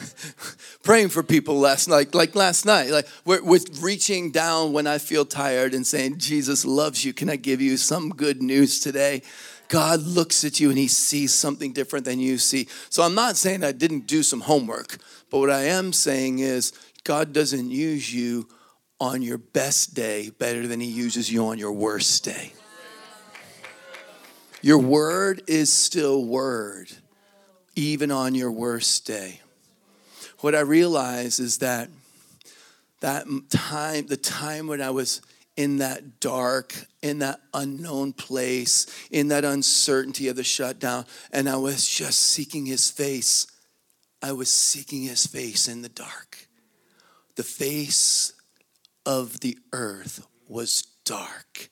praying 0.82 1.08
for 1.08 1.22
people 1.22 1.58
last 1.58 1.88
night, 1.88 2.14
like 2.14 2.34
last 2.34 2.64
night, 2.64 2.90
like 2.90 3.06
with 3.24 3.82
reaching 3.82 4.30
down 4.30 4.72
when 4.72 4.86
I 4.86 4.98
feel 4.98 5.24
tired 5.24 5.74
and 5.74 5.86
saying, 5.86 6.18
Jesus 6.18 6.64
loves 6.64 7.04
you. 7.04 7.12
Can 7.12 7.28
I 7.28 7.36
give 7.36 7.60
you 7.60 7.76
some 7.76 8.10
good 8.10 8.42
news 8.42 8.80
today? 8.80 9.22
God 9.72 10.02
looks 10.02 10.44
at 10.44 10.60
you 10.60 10.68
and 10.68 10.76
he 10.76 10.86
sees 10.86 11.32
something 11.32 11.72
different 11.72 12.04
than 12.04 12.20
you 12.20 12.36
see. 12.36 12.68
So 12.90 13.02
I'm 13.02 13.14
not 13.14 13.36
saying 13.36 13.64
I 13.64 13.72
didn't 13.72 14.06
do 14.06 14.22
some 14.22 14.42
homework, 14.42 14.98
but 15.30 15.38
what 15.38 15.50
I 15.50 15.64
am 15.64 15.94
saying 15.94 16.40
is 16.40 16.72
God 17.04 17.32
doesn't 17.32 17.70
use 17.70 18.12
you 18.12 18.48
on 19.00 19.22
your 19.22 19.38
best 19.38 19.94
day 19.94 20.30
better 20.38 20.66
than 20.66 20.80
he 20.80 20.90
uses 20.90 21.32
you 21.32 21.46
on 21.46 21.56
your 21.56 21.72
worst 21.72 22.22
day. 22.22 22.52
Your 24.60 24.78
word 24.78 25.42
is 25.46 25.72
still 25.72 26.24
word, 26.24 26.92
even 27.74 28.10
on 28.10 28.34
your 28.34 28.52
worst 28.52 29.06
day 29.06 29.40
what 30.42 30.56
I 30.56 30.60
realize 30.60 31.38
is 31.38 31.58
that 31.58 31.88
that 33.00 33.26
time, 33.48 34.06
the 34.06 34.16
time 34.16 34.66
when 34.66 34.82
I 34.82 34.90
was 34.90 35.22
in 35.56 35.78
that 35.78 36.20
dark, 36.20 36.74
in 37.02 37.18
that 37.18 37.40
unknown 37.52 38.12
place, 38.12 38.86
in 39.10 39.28
that 39.28 39.44
uncertainty 39.44 40.28
of 40.28 40.36
the 40.36 40.44
shutdown, 40.44 41.04
and 41.32 41.48
I 41.48 41.56
was 41.56 41.86
just 41.86 42.20
seeking 42.20 42.66
his 42.66 42.90
face. 42.90 43.46
I 44.22 44.32
was 44.32 44.50
seeking 44.50 45.02
his 45.02 45.26
face 45.26 45.68
in 45.68 45.82
the 45.82 45.88
dark. 45.88 46.48
The 47.36 47.42
face 47.42 48.32
of 49.04 49.40
the 49.40 49.58
earth 49.72 50.26
was 50.48 50.82
dark. 51.04 51.68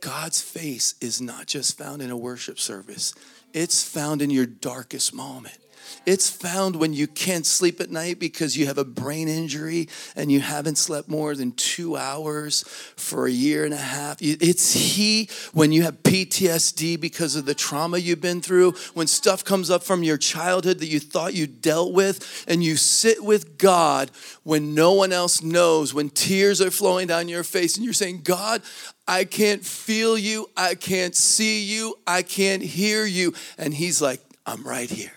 God's 0.00 0.40
face 0.40 0.94
is 1.00 1.20
not 1.20 1.46
just 1.46 1.76
found 1.76 2.00
in 2.00 2.10
a 2.10 2.16
worship 2.16 2.58
service, 2.58 3.14
it's 3.52 3.82
found 3.82 4.22
in 4.22 4.30
your 4.30 4.46
darkest 4.46 5.14
moment. 5.14 5.58
It's 6.04 6.30
found 6.30 6.76
when 6.76 6.92
you 6.92 7.06
can't 7.06 7.46
sleep 7.46 7.80
at 7.80 7.90
night 7.90 8.18
because 8.18 8.56
you 8.56 8.66
have 8.66 8.78
a 8.78 8.84
brain 8.84 9.28
injury 9.28 9.88
and 10.14 10.30
you 10.30 10.40
haven't 10.40 10.78
slept 10.78 11.08
more 11.08 11.34
than 11.34 11.52
two 11.52 11.96
hours 11.96 12.62
for 12.96 13.26
a 13.26 13.30
year 13.30 13.64
and 13.64 13.74
a 13.74 13.78
half. 13.78 14.18
It's 14.20 14.72
He 14.72 15.28
when 15.52 15.72
you 15.72 15.82
have 15.82 16.02
PTSD 16.02 17.00
because 17.00 17.36
of 17.36 17.46
the 17.46 17.54
trauma 17.54 17.98
you've 17.98 18.20
been 18.20 18.40
through, 18.40 18.72
when 18.94 19.06
stuff 19.06 19.44
comes 19.44 19.70
up 19.70 19.82
from 19.82 20.02
your 20.02 20.18
childhood 20.18 20.78
that 20.78 20.86
you 20.86 21.00
thought 21.00 21.34
you 21.34 21.46
dealt 21.46 21.92
with, 21.92 22.44
and 22.48 22.62
you 22.62 22.76
sit 22.76 23.22
with 23.22 23.58
God 23.58 24.10
when 24.42 24.74
no 24.74 24.92
one 24.92 25.12
else 25.12 25.42
knows, 25.42 25.92
when 25.92 26.10
tears 26.10 26.60
are 26.60 26.70
flowing 26.70 27.06
down 27.06 27.28
your 27.28 27.44
face, 27.44 27.76
and 27.76 27.84
you're 27.84 27.94
saying, 27.94 28.20
God, 28.22 28.62
I 29.08 29.24
can't 29.24 29.64
feel 29.64 30.18
you. 30.18 30.48
I 30.56 30.74
can't 30.74 31.14
see 31.14 31.62
you. 31.62 31.96
I 32.06 32.22
can't 32.22 32.62
hear 32.62 33.04
you. 33.04 33.34
And 33.56 33.72
he's 33.72 34.02
like, 34.02 34.20
I'm 34.44 34.62
right 34.64 34.90
here. 34.90 35.12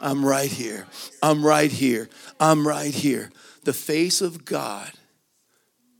I'm 0.00 0.24
right 0.24 0.50
here. 0.50 0.86
I'm 1.22 1.44
right 1.44 1.70
here. 1.70 2.08
I'm 2.38 2.66
right 2.66 2.94
here. 2.94 3.30
The 3.64 3.72
face 3.72 4.20
of 4.20 4.44
God 4.44 4.90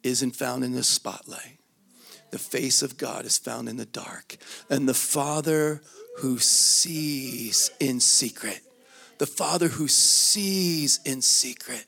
isn't 0.02 0.36
found 0.36 0.64
in 0.64 0.72
the 0.72 0.84
spotlight. 0.84 1.58
The 2.30 2.38
face 2.38 2.82
of 2.82 2.96
God 2.96 3.24
is 3.24 3.38
found 3.38 3.68
in 3.68 3.76
the 3.76 3.86
dark. 3.86 4.36
And 4.68 4.88
the 4.88 4.94
Father 4.94 5.82
who 6.18 6.38
sees 6.38 7.70
in 7.80 8.00
secret. 8.00 8.60
The 9.18 9.26
Father 9.26 9.68
who 9.68 9.88
sees 9.88 11.00
in 11.04 11.22
secret. 11.22 11.86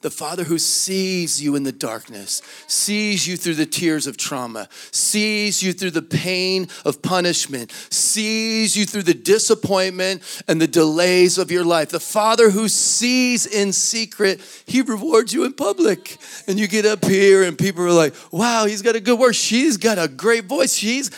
The 0.00 0.10
Father 0.10 0.44
who 0.44 0.58
sees 0.58 1.42
you 1.42 1.56
in 1.56 1.64
the 1.64 1.72
darkness, 1.72 2.40
sees 2.68 3.26
you 3.26 3.36
through 3.36 3.56
the 3.56 3.66
tears 3.66 4.06
of 4.06 4.16
trauma, 4.16 4.68
sees 4.92 5.60
you 5.60 5.72
through 5.72 5.90
the 5.90 6.02
pain 6.02 6.68
of 6.84 7.02
punishment, 7.02 7.72
sees 7.90 8.76
you 8.76 8.86
through 8.86 9.02
the 9.02 9.14
disappointment 9.14 10.22
and 10.46 10.60
the 10.60 10.68
delays 10.68 11.36
of 11.36 11.50
your 11.50 11.64
life. 11.64 11.88
The 11.88 11.98
Father 11.98 12.50
who 12.50 12.68
sees 12.68 13.44
in 13.44 13.72
secret, 13.72 14.40
He 14.66 14.82
rewards 14.82 15.34
you 15.34 15.44
in 15.44 15.52
public. 15.54 16.18
And 16.46 16.60
you 16.60 16.68
get 16.68 16.86
up 16.86 17.04
here 17.04 17.42
and 17.42 17.58
people 17.58 17.82
are 17.82 17.90
like, 17.90 18.14
wow, 18.32 18.66
he's 18.66 18.82
got 18.82 18.94
a 18.94 19.00
good 19.00 19.18
word. 19.18 19.34
She's 19.34 19.78
got 19.78 19.98
a 19.98 20.06
great 20.06 20.44
voice. 20.44 20.74
She's 20.74 21.10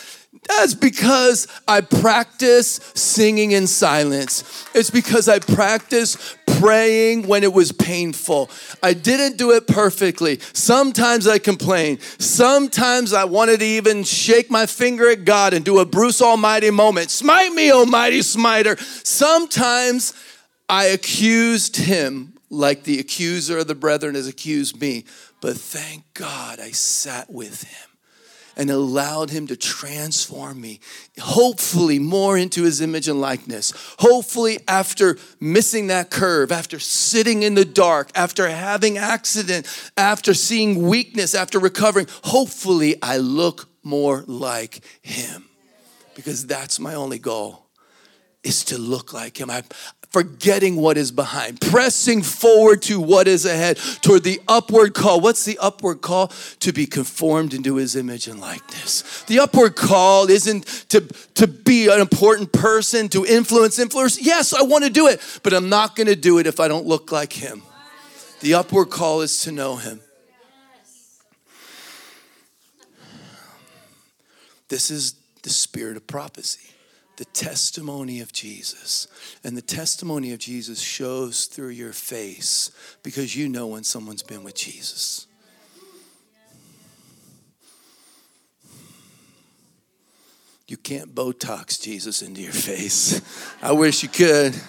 that's 0.47 0.73
because 0.73 1.47
I 1.67 1.81
practice 1.81 2.79
singing 2.95 3.51
in 3.51 3.67
silence. 3.67 4.65
It's 4.73 4.89
because 4.89 5.27
I 5.27 5.39
practice 5.39 6.35
praying 6.61 7.27
when 7.27 7.43
it 7.43 7.51
was 7.51 7.71
painful. 7.71 8.49
I 8.83 8.93
didn't 8.93 9.37
do 9.37 9.51
it 9.51 9.65
perfectly. 9.65 10.39
Sometimes 10.53 11.27
I 11.27 11.39
complained. 11.39 12.01
Sometimes 12.19 13.13
I 13.13 13.25
wanted 13.25 13.61
to 13.61 13.65
even 13.65 14.03
shake 14.03 14.51
my 14.51 14.67
finger 14.67 15.09
at 15.09 15.25
God 15.25 15.53
and 15.53 15.65
do 15.65 15.79
a 15.79 15.85
Bruce 15.85 16.21
Almighty 16.21 16.69
moment. 16.69 17.09
Smite 17.09 17.51
me, 17.53 17.71
Almighty 17.71 18.21
Smiter. 18.21 18.77
Sometimes 18.77 20.13
I 20.69 20.85
accused 20.85 21.77
him 21.77 22.33
like 22.51 22.83
the 22.83 22.99
accuser 22.99 23.59
of 23.59 23.67
the 23.67 23.75
brethren 23.75 24.13
has 24.15 24.27
accused 24.27 24.79
me. 24.79 25.05
But 25.41 25.57
thank 25.57 26.13
God 26.13 26.59
I 26.59 26.71
sat 26.71 27.31
with 27.31 27.63
him 27.63 27.90
and 28.55 28.69
allowed 28.69 29.29
him 29.29 29.47
to 29.47 29.55
transform 29.55 30.61
me, 30.61 30.79
hopefully 31.19 31.99
more 31.99 32.37
into 32.37 32.63
his 32.63 32.81
image 32.81 33.07
and 33.07 33.21
likeness. 33.21 33.73
Hopefully, 33.99 34.59
after 34.67 35.17
missing 35.39 35.87
that 35.87 36.09
curve, 36.09 36.51
after 36.51 36.79
sitting 36.79 37.43
in 37.43 37.55
the 37.55 37.65
dark, 37.65 38.09
after 38.15 38.49
having 38.49 38.97
accident, 38.97 39.67
after 39.97 40.33
seeing 40.33 40.87
weakness, 40.87 41.35
after 41.35 41.59
recovering, 41.59 42.07
hopefully 42.23 42.95
I 43.01 43.17
look 43.17 43.69
more 43.83 44.23
like 44.27 44.81
him 45.01 45.45
because 46.15 46.45
that's 46.45 46.79
my 46.79 46.93
only 46.93 47.19
goal 47.19 47.67
is 48.43 48.65
to 48.65 48.77
look 48.77 49.13
like 49.13 49.39
him. 49.39 49.49
I, 49.49 49.63
forgetting 50.11 50.75
what 50.75 50.97
is 50.97 51.09
behind, 51.11 51.59
pressing 51.61 52.21
forward 52.21 52.81
to 52.81 52.99
what 52.99 53.27
is 53.27 53.45
ahead, 53.45 53.77
toward 54.01 54.23
the 54.23 54.41
upward 54.47 54.93
call. 54.93 55.21
What's 55.21 55.45
the 55.45 55.57
upward 55.59 56.01
call? 56.01 56.27
To 56.59 56.73
be 56.73 56.85
conformed 56.85 57.53
into 57.53 57.77
his 57.77 57.95
image 57.95 58.27
and 58.27 58.39
likeness. 58.39 59.23
The 59.23 59.39
upward 59.39 59.75
call 59.75 60.29
isn't 60.29 60.65
to, 60.89 61.01
to 61.35 61.47
be 61.47 61.87
an 61.87 62.01
important 62.01 62.51
person, 62.51 63.07
to 63.09 63.25
influence 63.25 63.79
influence. 63.79 64.21
Yes, 64.21 64.53
I 64.53 64.63
want 64.63 64.83
to 64.83 64.89
do 64.89 65.07
it, 65.07 65.21
but 65.43 65.53
I'm 65.53 65.69
not 65.69 65.95
going 65.95 66.07
to 66.07 66.15
do 66.15 66.39
it 66.39 66.45
if 66.45 66.59
I 66.59 66.67
don't 66.67 66.85
look 66.85 67.11
like 67.11 67.33
him. 67.33 67.63
The 68.41 68.55
upward 68.55 68.89
call 68.89 69.21
is 69.21 69.41
to 69.43 69.51
know 69.51 69.77
him. 69.77 70.01
This 74.67 74.91
is 74.91 75.15
the 75.43 75.49
spirit 75.49 75.97
of 75.97 76.07
prophecy 76.07 76.71
the 77.21 77.25
testimony 77.25 78.19
of 78.19 78.33
Jesus. 78.33 79.07
And 79.43 79.55
the 79.55 79.61
testimony 79.61 80.33
of 80.33 80.39
Jesus 80.39 80.81
shows 80.81 81.45
through 81.45 81.69
your 81.69 81.93
face 81.93 82.71
because 83.03 83.35
you 83.35 83.47
know 83.47 83.67
when 83.67 83.83
someone's 83.83 84.23
been 84.23 84.43
with 84.43 84.55
Jesus. 84.55 85.27
You 90.67 90.77
can't 90.77 91.13
Botox 91.13 91.79
Jesus 91.79 92.23
into 92.23 92.41
your 92.41 92.53
face. 92.53 93.21
I 93.61 93.71
wish 93.73 94.01
you 94.01 94.09
could. 94.09 94.59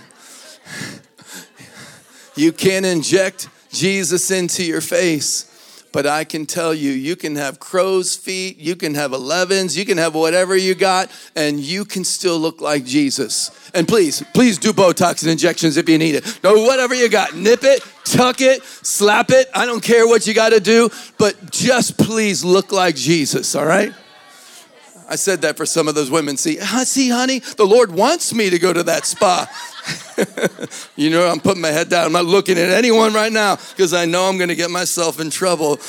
You 2.37 2.53
can't 2.53 2.85
inject 2.85 3.49
Jesus 3.71 4.31
into 4.31 4.62
your 4.62 4.83
face. 4.83 5.52
But 5.93 6.07
I 6.07 6.25
can 6.25 6.47
tell 6.47 6.75
you, 6.75 6.91
you 6.91 7.17
can 7.17 7.37
have 7.37 7.61
crow's 7.61 8.17
feet, 8.17 8.59
you 8.59 8.77
can 8.77 8.95
have 8.95 9.11
11s, 9.11 9.77
you 9.77 9.85
can 9.85 9.99
have 9.99 10.15
whatever 10.15 10.57
you 10.57 10.75
got, 10.75 11.11
and 11.37 11.61
you 11.61 11.85
can 11.85 12.03
still 12.03 12.39
look 12.39 12.61
like 12.61 12.85
Jesus. 12.85 13.71
And 13.75 13.87
please, 13.87 14.23
please 14.33 14.59
do 14.59 14.73
Botox 14.73 15.23
and 15.23 15.31
injections 15.31 15.77
if 15.77 15.89
you 15.89 15.99
need 15.99 16.15
it. 16.15 16.41
No, 16.43 16.63
whatever 16.63 16.95
you 16.95 17.09
got, 17.09 17.35
nip 17.35 17.63
it, 17.63 17.83
tuck 18.05 18.41
it, 18.41 18.63
slap 18.65 19.31
it. 19.31 19.49
I 19.55 19.67
don't 19.67 19.83
care 19.83 20.07
what 20.07 20.27
you 20.27 20.35
got 20.35 20.51
to 20.51 20.61
do, 20.61 20.91
but 21.19 21.51
just 21.51 21.99
please 21.99 22.45
look 22.45 22.73
like 22.73 22.97
Jesus, 22.97 23.55
all 23.55 23.67
right? 23.67 23.93
I 25.12 25.16
said 25.16 25.42
that 25.42 25.59
for 25.59 25.66
some 25.66 25.88
of 25.88 25.94
those 25.94 26.11
women. 26.11 26.38
See, 26.38 26.57
ah, 26.59 26.85
see, 26.87 27.11
honey, 27.11 27.40
the 27.40 27.66
Lord 27.66 27.92
wants 27.92 28.33
me 28.33 28.48
to 28.48 28.59
go 28.59 28.72
to 28.72 28.83
that 28.85 29.05
spa. 29.05 29.46
you 30.96 31.11
know, 31.11 31.29
I'm 31.29 31.38
putting 31.38 31.61
my 31.61 31.68
head 31.68 31.90
down. 31.90 32.07
I'm 32.07 32.12
not 32.12 32.25
looking 32.25 32.57
at 32.57 32.70
anyone 32.70 33.12
right 33.12 33.31
now 33.31 33.57
because 33.57 33.92
I 33.92 34.07
know 34.07 34.25
I'm 34.25 34.38
going 34.38 34.48
to 34.48 34.55
get 34.55 34.70
myself 34.70 35.20
in 35.20 35.29
trouble. 35.29 35.77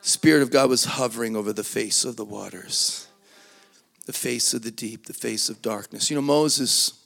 Spirit 0.00 0.42
of 0.42 0.50
God 0.50 0.68
was 0.68 0.84
hovering 0.84 1.36
over 1.36 1.52
the 1.52 1.62
face 1.62 2.04
of 2.04 2.16
the 2.16 2.24
waters, 2.24 3.06
the 4.06 4.12
face 4.12 4.54
of 4.54 4.62
the 4.62 4.72
deep, 4.72 5.06
the 5.06 5.14
face 5.14 5.48
of 5.48 5.62
darkness. 5.62 6.10
You 6.10 6.16
know, 6.16 6.22
Moses, 6.22 7.00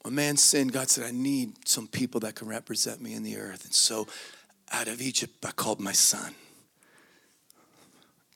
when 0.00 0.14
man 0.14 0.38
sinned, 0.38 0.72
God 0.72 0.88
said, 0.88 1.04
I 1.04 1.10
need 1.10 1.68
some 1.68 1.86
people 1.86 2.20
that 2.20 2.34
can 2.34 2.48
represent 2.48 3.02
me 3.02 3.12
in 3.12 3.24
the 3.24 3.36
earth. 3.36 3.66
And 3.66 3.74
so 3.74 4.06
out 4.72 4.88
of 4.88 5.00
Egypt, 5.00 5.44
I 5.44 5.50
called 5.52 5.80
my 5.80 5.92
son, 5.92 6.34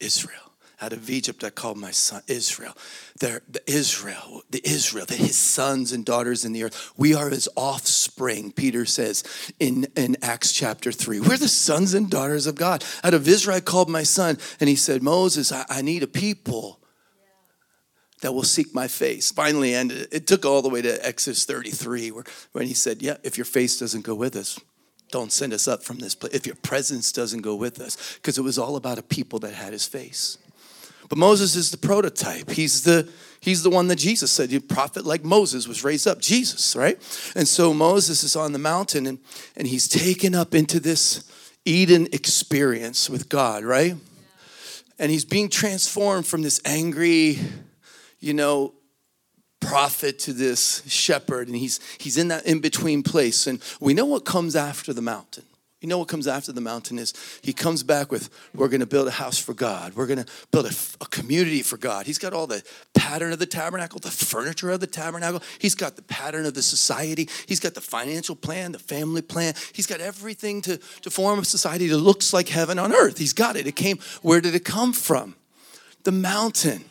Israel 0.00 0.52
out 0.82 0.92
of 0.92 1.08
Egypt, 1.08 1.44
I 1.44 1.50
called 1.50 1.78
my 1.78 1.92
son 1.92 2.22
Israel. 2.26 2.76
They're 3.20 3.42
the 3.48 3.62
Israel, 3.70 4.42
the 4.50 4.60
Israel, 4.64 5.06
the, 5.06 5.14
his 5.14 5.36
sons 5.36 5.92
and 5.92 6.04
daughters 6.04 6.44
in 6.44 6.52
the 6.52 6.64
earth. 6.64 6.92
We 6.96 7.14
are 7.14 7.30
his 7.30 7.48
offspring, 7.56 8.50
Peter 8.50 8.84
says 8.84 9.22
in, 9.60 9.86
in 9.96 10.16
Acts 10.22 10.52
chapter 10.52 10.90
3. 10.90 11.20
We're 11.20 11.36
the 11.36 11.46
sons 11.46 11.94
and 11.94 12.10
daughters 12.10 12.48
of 12.48 12.56
God. 12.56 12.84
Out 13.04 13.14
of 13.14 13.28
Israel, 13.28 13.58
I 13.58 13.60
called 13.60 13.88
my 13.88 14.02
son. 14.02 14.38
And 14.58 14.68
he 14.68 14.74
said, 14.74 15.04
Moses, 15.04 15.52
I, 15.52 15.64
I 15.68 15.82
need 15.82 16.02
a 16.02 16.08
people 16.08 16.80
that 18.22 18.32
will 18.32 18.42
seek 18.42 18.74
my 18.74 18.88
face. 18.88 19.30
Finally, 19.30 19.74
and 19.74 19.92
it 19.92 20.26
took 20.26 20.44
all 20.44 20.62
the 20.62 20.68
way 20.68 20.82
to 20.82 21.06
Exodus 21.06 21.44
33, 21.44 22.10
where 22.10 22.24
when 22.52 22.66
he 22.66 22.74
said, 22.74 23.02
Yeah, 23.02 23.18
if 23.22 23.38
your 23.38 23.44
face 23.44 23.78
doesn't 23.78 24.04
go 24.04 24.16
with 24.16 24.34
us, 24.34 24.58
don't 25.12 25.30
send 25.30 25.52
us 25.52 25.68
up 25.68 25.84
from 25.84 25.98
this 25.98 26.16
place. 26.16 26.34
If 26.34 26.46
your 26.46 26.56
presence 26.56 27.12
doesn't 27.12 27.42
go 27.42 27.54
with 27.54 27.80
us, 27.80 28.16
because 28.16 28.36
it 28.38 28.42
was 28.42 28.58
all 28.58 28.74
about 28.74 28.98
a 28.98 29.02
people 29.02 29.38
that 29.40 29.54
had 29.54 29.72
his 29.72 29.86
face. 29.86 30.38
But 31.08 31.18
Moses 31.18 31.54
is 31.54 31.70
the 31.70 31.76
prototype. 31.76 32.50
He's 32.50 32.82
the 32.82 33.08
he's 33.40 33.62
the 33.62 33.70
one 33.70 33.88
that 33.88 33.96
Jesus 33.96 34.30
said, 34.30 34.52
a 34.52 34.60
prophet 34.60 35.04
like 35.04 35.24
Moses 35.24 35.68
was 35.68 35.84
raised 35.84 36.06
up, 36.06 36.20
Jesus, 36.20 36.74
right? 36.74 36.96
And 37.36 37.46
so 37.46 37.74
Moses 37.74 38.22
is 38.22 38.34
on 38.34 38.52
the 38.52 38.58
mountain 38.58 39.06
and, 39.06 39.18
and 39.56 39.66
he's 39.66 39.88
taken 39.88 40.34
up 40.34 40.54
into 40.54 40.80
this 40.80 41.24
Eden 41.64 42.06
experience 42.12 43.10
with 43.10 43.28
God, 43.28 43.64
right? 43.64 43.96
And 44.98 45.10
he's 45.10 45.24
being 45.24 45.48
transformed 45.48 46.26
from 46.26 46.42
this 46.42 46.60
angry, 46.64 47.38
you 48.20 48.32
know, 48.32 48.72
prophet 49.62 50.18
to 50.18 50.32
this 50.32 50.82
shepherd 50.86 51.48
and 51.48 51.56
he's 51.56 51.80
he's 51.98 52.18
in 52.18 52.28
that 52.28 52.44
in 52.44 52.60
between 52.60 53.02
place 53.02 53.46
and 53.46 53.62
we 53.80 53.94
know 53.94 54.04
what 54.04 54.24
comes 54.24 54.54
after 54.56 54.92
the 54.92 55.02
mountain 55.02 55.44
you 55.82 55.88
know 55.88 55.98
what 55.98 56.06
comes 56.06 56.28
after 56.28 56.52
the 56.52 56.60
mountain 56.60 56.96
is 56.96 57.12
he 57.42 57.52
comes 57.52 57.82
back 57.82 58.12
with, 58.12 58.30
we're 58.54 58.68
going 58.68 58.80
to 58.80 58.86
build 58.86 59.08
a 59.08 59.12
house 59.12 59.36
for 59.36 59.52
God. 59.52 59.94
We're 59.94 60.06
going 60.06 60.24
to 60.24 60.26
build 60.52 60.66
a, 60.66 60.74
a, 61.00 61.06
community 61.06 61.60
for 61.60 61.76
God. 61.76 62.06
He's 62.06 62.18
got 62.18 62.32
all 62.32 62.46
the 62.46 62.62
pattern 62.94 63.32
of 63.32 63.40
the 63.40 63.46
tabernacle, 63.46 63.98
the 63.98 64.08
furniture 64.08 64.70
of 64.70 64.78
the 64.78 64.86
tabernacle. 64.86 65.42
He's 65.58 65.74
got 65.74 65.96
the 65.96 66.02
pattern 66.02 66.46
of 66.46 66.54
the 66.54 66.62
society. 66.62 67.28
He's 67.46 67.58
got 67.58 67.74
the 67.74 67.80
financial 67.80 68.36
plan, 68.36 68.70
the 68.70 68.78
family 68.78 69.22
plan. 69.22 69.54
He's 69.72 69.88
got 69.88 70.00
everything 70.00 70.62
to, 70.62 70.76
to 70.76 71.10
form 71.10 71.40
a 71.40 71.44
society 71.44 71.88
that 71.88 71.98
looks 71.98 72.32
like 72.32 72.48
heaven 72.48 72.78
on 72.78 72.92
earth. 72.92 73.18
He's 73.18 73.32
got 73.32 73.56
it. 73.56 73.66
It 73.66 73.74
came, 73.74 73.98
where 74.22 74.40
did 74.40 74.54
it 74.54 74.64
come 74.64 74.92
from? 74.92 75.34
The 76.04 76.12
mountain. 76.12 76.84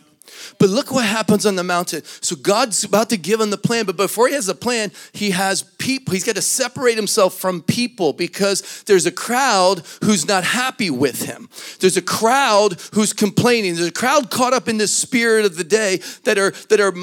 But 0.60 0.70
look 0.70 0.92
what 0.92 1.06
happens 1.06 1.46
on 1.46 1.56
the 1.56 1.64
mountain. 1.64 2.04
So 2.22 2.36
God's 2.36 2.84
about 2.84 3.10
to 3.10 3.18
give 3.18 3.40
him 3.40 3.50
the 3.50 3.58
plan, 3.58 3.86
but 3.86 3.98
before 3.98 4.28
he 4.28 4.34
has 4.34 4.48
a 4.50 4.56
plan, 4.56 4.92
he 5.14 5.32
has 5.32 5.64
people. 5.64 6.14
He's 6.14 6.24
got 6.24 6.36
to 6.36 6.42
separate 6.42 6.96
himself 6.96 7.36
from 7.36 7.62
people 7.62 8.14
because 8.14 8.84
there's 8.84 9.06
a 9.06 9.12
crowd 9.12 9.84
who's 10.04 10.28
not 10.28 10.44
happy 10.44 10.90
with 10.90 11.24
him. 11.24 11.50
There's 11.80 11.98
a 11.98 12.02
crowd 12.02 12.80
who's 12.94 13.14
complaining. 13.14 13.76
There's 13.76 13.88
a 13.88 13.92
crowd 13.92 14.30
caught 14.30 14.54
up 14.54 14.68
in 14.68 14.78
the 14.78 14.88
spirit 14.88 15.46
of 15.46 15.58
the 15.58 15.64
day 15.64 16.02
that 16.24 16.38
are 16.38 16.52
that 16.70 16.80
are 16.80 16.94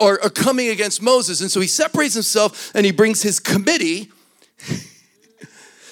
are, 0.00 0.20
are 0.22 0.30
coming 0.30 0.68
against 0.68 1.02
Moses. 1.02 1.40
And 1.40 1.50
so 1.50 1.60
he 1.60 1.68
separates 1.68 2.14
himself 2.14 2.70
and 2.74 2.84
he 2.84 2.92
brings 2.92 3.22
his 3.22 3.40
committee 3.40 4.10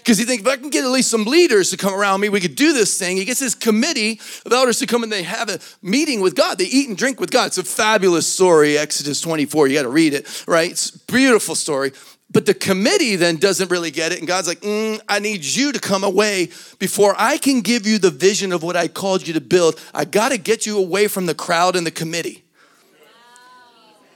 because 0.04 0.18
he 0.18 0.26
thinks 0.26 0.42
if 0.42 0.46
I 0.46 0.56
can 0.58 0.68
get 0.68 0.84
at 0.84 0.90
least 0.90 1.10
some 1.10 1.24
leaders 1.24 1.70
to 1.70 1.78
come 1.78 1.94
around 1.94 2.20
me, 2.20 2.28
we 2.28 2.38
could 2.38 2.56
do 2.56 2.74
this 2.74 2.98
thing. 2.98 3.16
He 3.16 3.24
gets 3.24 3.40
his 3.40 3.54
committee 3.54 4.20
of 4.44 4.52
elders 4.52 4.78
to 4.80 4.86
come 4.86 5.02
and 5.02 5.10
they 5.10 5.22
have 5.22 5.48
a 5.48 5.58
meeting 5.80 6.20
with 6.20 6.34
God. 6.34 6.58
They 6.58 6.66
eat 6.66 6.88
and 6.88 6.98
drink 6.98 7.20
with 7.20 7.30
God. 7.30 7.46
It's 7.46 7.56
a 7.56 7.64
fabulous 7.64 8.26
story, 8.26 8.76
Exodus 8.76 9.22
24. 9.22 9.68
You 9.68 9.76
got 9.76 9.84
to 9.84 9.88
read 9.88 10.12
it, 10.12 10.44
right? 10.46 10.70
It's 10.70 10.94
a 10.94 10.98
beautiful 11.10 11.54
story. 11.54 11.92
But 12.30 12.44
the 12.44 12.52
committee 12.52 13.16
then 13.16 13.36
doesn't 13.36 13.70
really 13.70 13.90
get 13.90 14.12
it. 14.12 14.18
And 14.18 14.28
God's 14.28 14.46
like, 14.46 14.60
mm, 14.60 15.00
I 15.08 15.20
need 15.20 15.42
you 15.42 15.72
to 15.72 15.80
come 15.80 16.04
away 16.04 16.50
before 16.78 17.14
I 17.16 17.38
can 17.38 17.62
give 17.62 17.86
you 17.86 17.96
the 17.96 18.10
vision 18.10 18.52
of 18.52 18.62
what 18.62 18.76
I 18.76 18.88
called 18.88 19.26
you 19.26 19.32
to 19.32 19.40
build. 19.40 19.80
I 19.94 20.04
got 20.04 20.32
to 20.32 20.38
get 20.38 20.66
you 20.66 20.76
away 20.76 21.08
from 21.08 21.24
the 21.24 21.34
crowd 21.34 21.76
and 21.76 21.86
the 21.86 21.90
committee. 21.90 22.44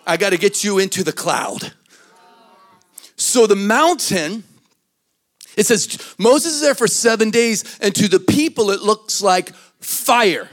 I 0.06 0.18
got 0.18 0.30
to 0.30 0.38
get 0.38 0.62
you 0.62 0.78
into 0.78 1.02
the 1.02 1.12
cloud. 1.12 1.72
So 3.16 3.46
the 3.46 3.56
mountain, 3.56 4.44
it 5.58 5.66
says 5.66 6.14
Moses 6.18 6.54
is 6.54 6.60
there 6.60 6.76
for 6.76 6.86
seven 6.86 7.30
days, 7.30 7.78
and 7.80 7.92
to 7.96 8.06
the 8.06 8.20
people 8.20 8.70
it 8.70 8.80
looks 8.80 9.20
like 9.20 9.52
fire. 9.80 10.48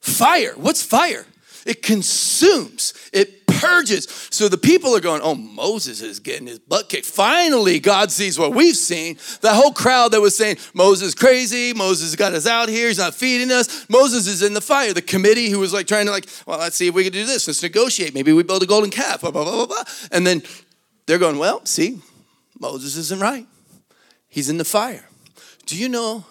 Fire. 0.00 0.54
What's 0.56 0.82
fire? 0.82 1.26
It 1.66 1.82
consumes, 1.82 2.94
it 3.12 3.46
purges. 3.46 4.28
So 4.30 4.48
the 4.48 4.56
people 4.56 4.96
are 4.96 5.00
going, 5.00 5.20
Oh, 5.22 5.34
Moses 5.34 6.00
is 6.00 6.20
getting 6.20 6.46
his 6.46 6.58
butt 6.58 6.88
kicked. 6.88 7.04
Finally, 7.04 7.80
God 7.80 8.10
sees 8.10 8.38
what 8.38 8.54
we've 8.54 8.76
seen. 8.76 9.18
The 9.40 9.52
whole 9.52 9.72
crowd 9.72 10.12
that 10.12 10.20
was 10.20 10.36
saying, 10.36 10.56
Moses 10.72 11.08
is 11.08 11.14
crazy, 11.14 11.74
Moses 11.74 12.16
got 12.16 12.32
us 12.32 12.46
out 12.46 12.70
here, 12.70 12.88
he's 12.88 12.98
not 12.98 13.14
feeding 13.14 13.50
us. 13.50 13.86
Moses 13.90 14.26
is 14.26 14.42
in 14.42 14.54
the 14.54 14.60
fire. 14.62 14.94
The 14.94 15.02
committee 15.02 15.50
who 15.50 15.58
was 15.58 15.74
like 15.74 15.86
trying 15.86 16.06
to, 16.06 16.12
like, 16.12 16.28
well, 16.46 16.60
let's 16.60 16.76
see 16.76 16.86
if 16.86 16.94
we 16.94 17.04
can 17.04 17.12
do 17.12 17.26
this. 17.26 17.46
Let's 17.46 17.62
negotiate. 17.62 18.14
Maybe 18.14 18.32
we 18.32 18.42
build 18.42 18.62
a 18.62 18.66
golden 18.66 18.90
calf, 18.90 19.20
blah, 19.20 19.32
blah, 19.32 19.44
blah, 19.44 19.56
blah, 19.56 19.66
blah. 19.66 19.84
And 20.12 20.26
then 20.26 20.44
they're 21.06 21.18
going, 21.18 21.36
Well, 21.36 21.66
see, 21.66 22.00
Moses 22.58 22.96
isn't 22.96 23.20
right. 23.20 23.46
He's 24.36 24.50
in 24.50 24.58
the 24.58 24.66
fire. 24.66 25.08
Do 25.64 25.78
you 25.78 25.88
know 25.88 26.26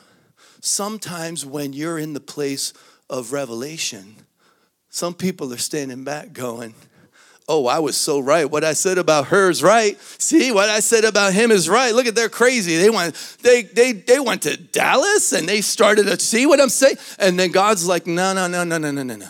sometimes 0.61 1.43
when 1.43 1.73
you're 1.73 1.97
in 1.97 2.13
the 2.13 2.19
place 2.19 2.71
of 3.09 3.31
revelation, 3.31 4.17
some 4.91 5.15
people 5.15 5.51
are 5.51 5.57
standing 5.57 6.03
back 6.03 6.31
going, 6.31 6.75
Oh, 7.47 7.65
I 7.65 7.79
was 7.79 7.97
so 7.97 8.19
right. 8.19 8.49
What 8.49 8.63
I 8.63 8.73
said 8.73 8.99
about 8.99 9.29
her 9.29 9.49
is 9.49 9.63
right. 9.63 9.99
See, 10.19 10.51
what 10.51 10.69
I 10.69 10.81
said 10.81 11.03
about 11.03 11.33
him 11.33 11.49
is 11.49 11.67
right. 11.67 11.95
Look 11.95 12.05
at 12.05 12.13
they're 12.13 12.29
crazy. 12.29 12.77
They 12.77 12.91
went, 12.91 13.15
they 13.41 13.63
they 13.63 13.93
they 13.93 14.19
went 14.19 14.43
to 14.43 14.55
Dallas 14.55 15.33
and 15.33 15.49
they 15.49 15.61
started 15.61 16.03
to 16.03 16.19
see 16.19 16.45
what 16.45 16.61
I'm 16.61 16.69
saying. 16.69 16.97
And 17.17 17.39
then 17.39 17.49
God's 17.49 17.87
like, 17.87 18.05
no, 18.05 18.33
no, 18.33 18.45
no, 18.45 18.63
no, 18.63 18.77
no, 18.77 18.91
no, 18.91 19.01
no, 19.01 19.15
no. 19.15 19.29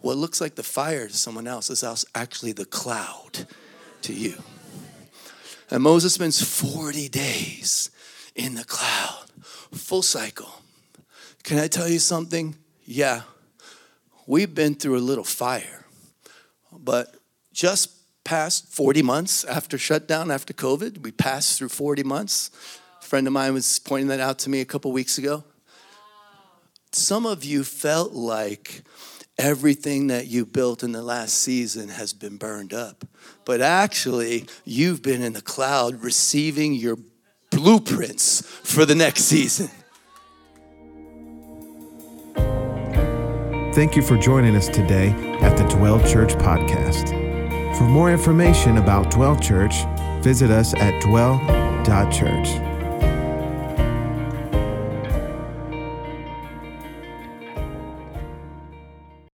What 0.00 0.16
looks 0.16 0.40
like 0.40 0.56
the 0.56 0.64
fire 0.64 1.06
to 1.06 1.14
someone 1.14 1.46
else 1.46 1.70
is 1.70 1.84
actually 2.16 2.50
the 2.50 2.64
cloud 2.64 3.46
to 4.02 4.12
you. 4.12 4.42
And 5.72 5.82
Moses 5.82 6.12
spends 6.12 6.42
40 6.42 7.08
days 7.08 7.90
in 8.34 8.54
the 8.54 8.64
cloud, 8.64 9.26
full 9.72 10.02
cycle. 10.02 10.62
Can 11.42 11.58
I 11.58 11.68
tell 11.68 11.88
you 11.88 11.98
something? 11.98 12.56
Yeah, 12.84 13.22
we've 14.26 14.54
been 14.54 14.74
through 14.74 14.96
a 14.96 15.00
little 15.00 15.24
fire, 15.24 15.84
but 16.72 17.16
just 17.52 17.90
past 18.24 18.68
40 18.72 19.02
months 19.02 19.44
after 19.44 19.76
shutdown, 19.78 20.30
after 20.30 20.52
COVID, 20.52 21.02
we 21.02 21.10
passed 21.10 21.58
through 21.58 21.68
40 21.68 22.02
months. 22.04 22.50
A 23.00 23.04
friend 23.04 23.26
of 23.26 23.32
mine 23.32 23.54
was 23.54 23.78
pointing 23.78 24.08
that 24.08 24.20
out 24.20 24.38
to 24.40 24.50
me 24.50 24.60
a 24.60 24.64
couple 24.64 24.92
weeks 24.92 25.18
ago. 25.18 25.44
Some 26.92 27.26
of 27.26 27.44
you 27.44 27.64
felt 27.64 28.12
like 28.12 28.82
everything 29.38 30.08
that 30.08 30.26
you 30.26 30.44
built 30.44 30.82
in 30.82 30.92
the 30.92 31.02
last 31.02 31.34
season 31.34 31.88
has 31.88 32.12
been 32.12 32.36
burned 32.36 32.72
up. 32.72 33.04
But 33.44 33.60
actually, 33.60 34.46
you've 34.64 35.02
been 35.02 35.22
in 35.22 35.32
the 35.32 35.42
cloud 35.42 36.02
receiving 36.02 36.74
your 36.74 36.98
blueprints 37.52 38.40
for 38.42 38.84
the 38.84 38.94
next 38.94 39.24
season. 39.24 39.70
Thank 43.74 43.96
you 43.96 44.02
for 44.02 44.18
joining 44.18 44.54
us 44.54 44.68
today 44.68 45.10
at 45.40 45.56
the 45.56 45.64
Dwell 45.64 45.98
Church 46.00 46.34
podcast. 46.34 47.08
For 47.78 47.84
more 47.84 48.10
information 48.12 48.76
about 48.76 49.10
Dwell 49.10 49.36
Church, 49.36 49.74
visit 50.22 50.50
us 50.50 50.74
at 50.74 51.00
dwell.church. 51.02 52.71